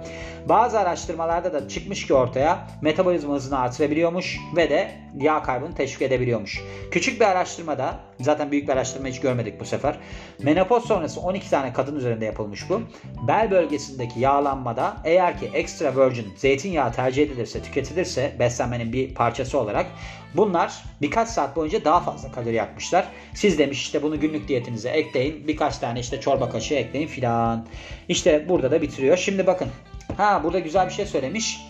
Bazı 0.48 0.80
araştırmalarda 0.80 1.52
da 1.52 1.68
çıkmış 1.68 2.06
ki 2.06 2.14
ortaya 2.14 2.68
metabolizma 2.82 3.34
hızını 3.34 3.58
artırabiliyormuş 3.58 4.38
ve 4.56 4.70
de 4.70 5.03
yağ 5.20 5.42
kaybını 5.42 5.74
teşvik 5.74 6.02
edebiliyormuş. 6.02 6.62
Küçük 6.90 7.20
bir 7.20 7.24
araştırmada 7.24 8.00
zaten 8.20 8.50
büyük 8.50 8.68
bir 8.68 8.72
araştırma 8.72 9.08
hiç 9.08 9.20
görmedik 9.20 9.60
bu 9.60 9.64
sefer. 9.64 9.98
Menopoz 10.42 10.86
sonrası 10.86 11.20
12 11.20 11.50
tane 11.50 11.72
kadın 11.72 11.96
üzerinde 11.96 12.24
yapılmış 12.24 12.70
bu. 12.70 12.82
Bel 13.28 13.50
bölgesindeki 13.50 14.20
yağlanmada 14.20 14.96
eğer 15.04 15.38
ki 15.38 15.50
extra 15.54 15.96
virgin 15.96 16.26
zeytinyağı 16.36 16.92
tercih 16.92 17.22
edilirse, 17.22 17.62
tüketilirse 17.62 18.36
beslenmenin 18.38 18.92
bir 18.92 19.14
parçası 19.14 19.58
olarak 19.58 19.86
bunlar 20.34 20.82
birkaç 21.02 21.28
saat 21.28 21.56
boyunca 21.56 21.84
daha 21.84 22.00
fazla 22.00 22.32
kalori 22.32 22.54
yakmışlar. 22.54 23.08
Siz 23.34 23.58
demiş 23.58 23.82
işte 23.82 24.02
bunu 24.02 24.20
günlük 24.20 24.48
diyetinize 24.48 24.88
ekleyin. 24.88 25.48
Birkaç 25.48 25.78
tane 25.78 26.00
işte 26.00 26.20
çorba 26.20 26.50
kaşığı 26.50 26.74
ekleyin 26.74 27.06
filan. 27.06 27.66
İşte 28.08 28.48
burada 28.48 28.70
da 28.70 28.82
bitiriyor. 28.82 29.16
Şimdi 29.16 29.46
bakın 29.46 29.68
Ha 30.16 30.40
burada 30.44 30.58
güzel 30.58 30.86
bir 30.86 30.92
şey 30.92 31.06
söylemiş. 31.06 31.60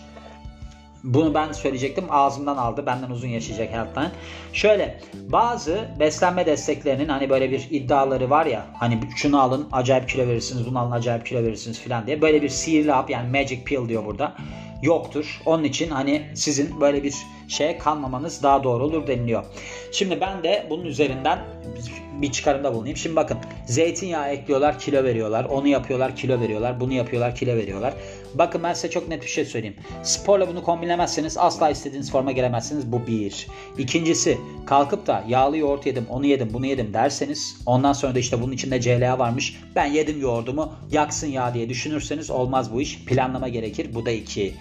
Bunu 1.05 1.33
ben 1.33 1.51
söyleyecektim. 1.51 2.05
Ağzımdan 2.09 2.57
aldı. 2.57 2.85
Benden 2.85 3.09
uzun 3.09 3.27
yaşayacak 3.27 3.73
Healthline. 3.73 4.11
Şöyle 4.53 4.99
bazı 5.13 5.89
beslenme 5.99 6.45
desteklerinin 6.45 7.07
hani 7.07 7.29
böyle 7.29 7.51
bir 7.51 7.67
iddiaları 7.69 8.29
var 8.29 8.45
ya 8.45 8.65
hani 8.73 8.99
şunu 9.15 9.41
alın 9.41 9.67
acayip 9.71 10.09
kilo 10.09 10.27
verirsiniz 10.27 10.67
bunu 10.67 10.79
alın 10.79 10.91
acayip 10.91 11.25
kilo 11.25 11.43
verirsiniz 11.43 11.79
filan 11.79 12.07
diye. 12.07 12.21
Böyle 12.21 12.41
bir 12.41 12.49
sihirli 12.49 12.91
hap 12.91 13.09
yani 13.09 13.39
magic 13.39 13.63
pill 13.63 13.89
diyor 13.89 14.05
burada 14.05 14.35
yoktur. 14.81 15.41
Onun 15.45 15.63
için 15.63 15.89
hani 15.89 16.31
sizin 16.35 16.81
böyle 16.81 17.03
bir 17.03 17.13
şeye 17.47 17.77
kanmamanız 17.77 18.43
daha 18.43 18.63
doğru 18.63 18.83
olur 18.83 19.07
deniliyor. 19.07 19.45
Şimdi 19.91 20.21
ben 20.21 20.43
de 20.43 20.67
bunun 20.69 20.85
üzerinden 20.85 21.39
bir 22.21 22.31
çıkarımda 22.31 22.73
bulunayım. 22.73 22.97
Şimdi 22.97 23.15
bakın 23.15 23.37
zeytinyağı 23.65 24.29
ekliyorlar 24.29 24.79
kilo 24.79 25.03
veriyorlar. 25.03 25.45
Onu 25.45 25.67
yapıyorlar 25.67 26.15
kilo 26.15 26.39
veriyorlar. 26.39 26.79
Bunu 26.79 26.93
yapıyorlar 26.93 27.35
kilo 27.35 27.55
veriyorlar. 27.55 27.93
Bakın 28.33 28.63
ben 28.63 28.73
size 28.73 28.89
çok 28.89 29.07
net 29.07 29.21
bir 29.21 29.27
şey 29.27 29.45
söyleyeyim. 29.45 29.75
Sporla 30.03 30.47
bunu 30.47 30.63
kombinlemezseniz 30.63 31.37
asla 31.37 31.69
istediğiniz 31.69 32.11
forma 32.11 32.31
gelemezsiniz. 32.31 32.91
Bu 32.91 33.07
bir. 33.07 33.47
İkincisi 33.77 34.37
kalkıp 34.65 35.07
da 35.07 35.23
yağlı 35.27 35.57
yoğurt 35.57 35.85
yedim 35.85 36.05
onu 36.09 36.25
yedim 36.25 36.49
bunu 36.53 36.65
yedim 36.65 36.93
derseniz 36.93 37.57
ondan 37.65 37.93
sonra 37.93 38.15
da 38.15 38.19
işte 38.19 38.41
bunun 38.41 38.51
içinde 38.51 38.81
CLA 38.81 39.19
varmış. 39.19 39.61
Ben 39.75 39.85
yedim 39.85 40.21
yoğurdumu 40.21 40.73
yaksın 40.91 41.27
ya 41.27 41.53
diye 41.53 41.69
düşünürseniz 41.69 42.29
olmaz 42.29 42.73
bu 42.73 42.81
iş. 42.81 43.05
Planlama 43.05 43.47
gerekir. 43.47 43.89
Bu 43.93 44.05
da 44.05 44.11
iki. 44.11 44.53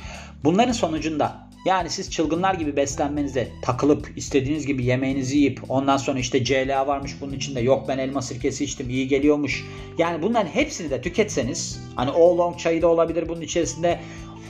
Bunların 0.44 0.72
sonucunda 0.72 1.43
yani 1.64 1.90
siz 1.90 2.10
çılgınlar 2.10 2.54
gibi 2.54 2.76
beslenmenize 2.76 3.48
takılıp 3.62 4.12
istediğiniz 4.16 4.66
gibi 4.66 4.84
yemeğinizi 4.84 5.36
yiyip 5.36 5.60
ondan 5.68 5.96
sonra 5.96 6.18
işte 6.18 6.44
CLA 6.44 6.86
varmış 6.86 7.16
bunun 7.20 7.32
içinde 7.32 7.60
yok 7.60 7.84
ben 7.88 7.98
elma 7.98 8.22
sirkesi 8.22 8.64
içtim 8.64 8.90
iyi 8.90 9.08
geliyormuş. 9.08 9.64
Yani 9.98 10.22
bunların 10.22 10.48
hepsini 10.48 10.90
de 10.90 11.00
tüketseniz 11.00 11.80
hani 11.96 12.10
oolong 12.10 12.58
çayı 12.58 12.82
da 12.82 12.88
olabilir 12.88 13.28
bunun 13.28 13.40
içerisinde 13.40 14.00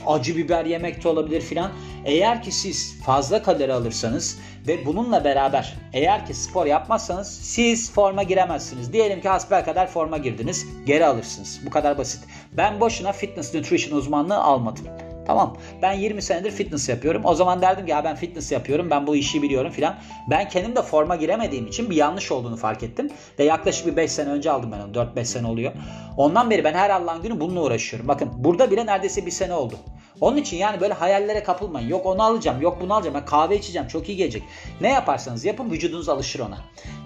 acı 0.07 0.37
biber 0.37 0.65
yemek 0.65 1.03
de 1.03 1.07
olabilir 1.07 1.41
filan. 1.41 1.71
Eğer 2.05 2.43
ki 2.43 2.51
siz 2.51 3.03
fazla 3.05 3.43
kalori 3.43 3.73
alırsanız 3.73 4.39
ve 4.67 4.85
bununla 4.85 5.23
beraber 5.23 5.77
eğer 5.93 6.25
ki 6.25 6.33
spor 6.33 6.65
yapmazsanız 6.65 7.27
siz 7.27 7.91
forma 7.91 8.23
giremezsiniz. 8.23 8.93
Diyelim 8.93 9.21
ki 9.21 9.29
hasbel 9.29 9.65
kadar 9.65 9.87
forma 9.87 10.17
girdiniz 10.17 10.65
geri 10.85 11.05
alırsınız. 11.05 11.61
Bu 11.65 11.69
kadar 11.69 11.97
basit. 11.97 12.23
Ben 12.51 12.79
boşuna 12.79 13.11
fitness 13.11 13.53
nutrition 13.53 13.97
uzmanlığı 13.97 14.37
almadım. 14.37 14.85
Tamam 15.27 15.57
ben 15.81 15.93
20 15.93 16.21
senedir 16.21 16.51
fitness 16.51 16.89
yapıyorum. 16.89 17.21
O 17.25 17.35
zaman 17.35 17.61
derdim 17.61 17.85
ki 17.85 17.91
ya 17.91 18.03
ben 18.03 18.15
fitness 18.15 18.51
yapıyorum 18.51 18.89
ben 18.89 19.07
bu 19.07 19.15
işi 19.15 19.41
biliyorum 19.41 19.71
filan. 19.71 19.95
Ben 20.29 20.49
kendim 20.49 20.75
de 20.75 20.81
forma 20.81 21.15
giremediğim 21.15 21.67
için 21.67 21.89
bir 21.89 21.95
yanlış 21.95 22.31
olduğunu 22.31 22.57
fark 22.57 22.83
ettim. 22.83 23.09
Ve 23.39 23.43
yaklaşık 23.43 23.87
bir 23.87 23.95
5 23.95 24.11
sene 24.11 24.29
önce 24.29 24.51
aldım 24.51 24.71
ben 24.71 24.79
onu 24.79 24.91
4-5 24.91 25.25
sene 25.25 25.47
oluyor. 25.47 25.71
Ondan 26.17 26.49
beri 26.49 26.63
ben 26.63 26.73
her 26.73 26.89
Allah'ın 26.89 27.23
günü 27.23 27.39
bununla 27.39 27.61
uğraşıyorum. 27.61 28.07
Bakın 28.07 28.31
burada 28.37 28.71
bile 28.71 28.85
neredeyse 28.85 29.25
bir 29.25 29.31
sene 29.31 29.53
oldu. 29.53 29.75
Onun 30.21 30.37
için 30.37 30.57
yani 30.57 30.81
böyle 30.81 30.93
hayallere 30.93 31.43
kapılmayın. 31.43 31.87
Yok 31.87 32.05
onu 32.05 32.23
alacağım, 32.23 32.61
yok 32.61 32.77
bunu 32.81 32.93
alacağım. 32.93 33.15
Ben 33.15 33.25
kahve 33.25 33.57
içeceğim, 33.57 33.87
çok 33.87 34.09
iyi 34.09 34.17
gelecek. 34.17 34.43
Ne 34.81 34.89
yaparsanız 34.89 35.45
yapın 35.45 35.71
vücudunuz 35.71 36.09
alışır 36.09 36.39
ona. 36.39 36.57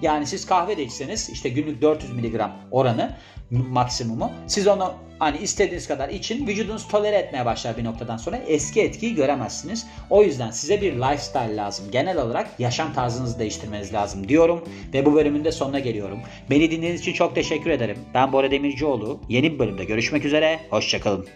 Yani 0.02 0.28
siz 0.28 0.46
kahve 0.46 0.78
de 0.78 0.84
içseniz 0.84 1.30
işte 1.30 1.50
günlük 1.50 1.82
400 1.82 2.12
mg 2.12 2.42
oranı 2.72 3.16
maksimumu. 3.52 4.32
Siz 4.48 4.68
onu 4.68 4.94
hani 5.20 5.38
istediğiniz 5.38 5.88
kadar 5.88 6.10
için 6.10 6.48
vücudunuz 6.48 6.88
tolere 6.88 7.16
etmeye 7.16 7.46
başlar 7.46 7.78
bir 7.78 7.84
noktadan 7.84 8.18
sonra 8.18 8.38
eski 8.38 8.82
etkiyi 8.82 9.16
göremezsiniz. 9.16 9.88
O 10.10 10.24
yüzden 10.24 10.52
size 10.52 10.82
bir 10.82 10.94
lifestyle 10.94 11.56
lazım. 11.56 11.92
Genel 11.92 12.18
olarak 12.18 12.50
yaşam 12.60 12.94
tarzınızı 12.94 13.40
değiştirmeniz 13.40 13.94
lazım 13.94 14.28
diyorum 14.28 14.64
ve 14.94 15.06
bu 15.06 15.14
bölümün 15.14 15.46
de 15.46 15.52
sonuna 15.52 15.80
geliyorum. 15.80 16.20
Beni 16.50 16.72
dinlediğiniz 16.72 17.02
için 17.02 17.14
çok 17.14 17.36
teşekkür 17.36 17.70
ederim. 17.70 17.98
Ben 18.14 18.34
Bora 18.34 18.52
Demircioğlu. 18.52 19.20
Yeni 19.30 19.54
bir 19.54 19.60
bölümde 19.60 19.86
görüşmek 19.86 20.26
üzere. 20.26 20.60
Hoşçakalın. 20.70 21.28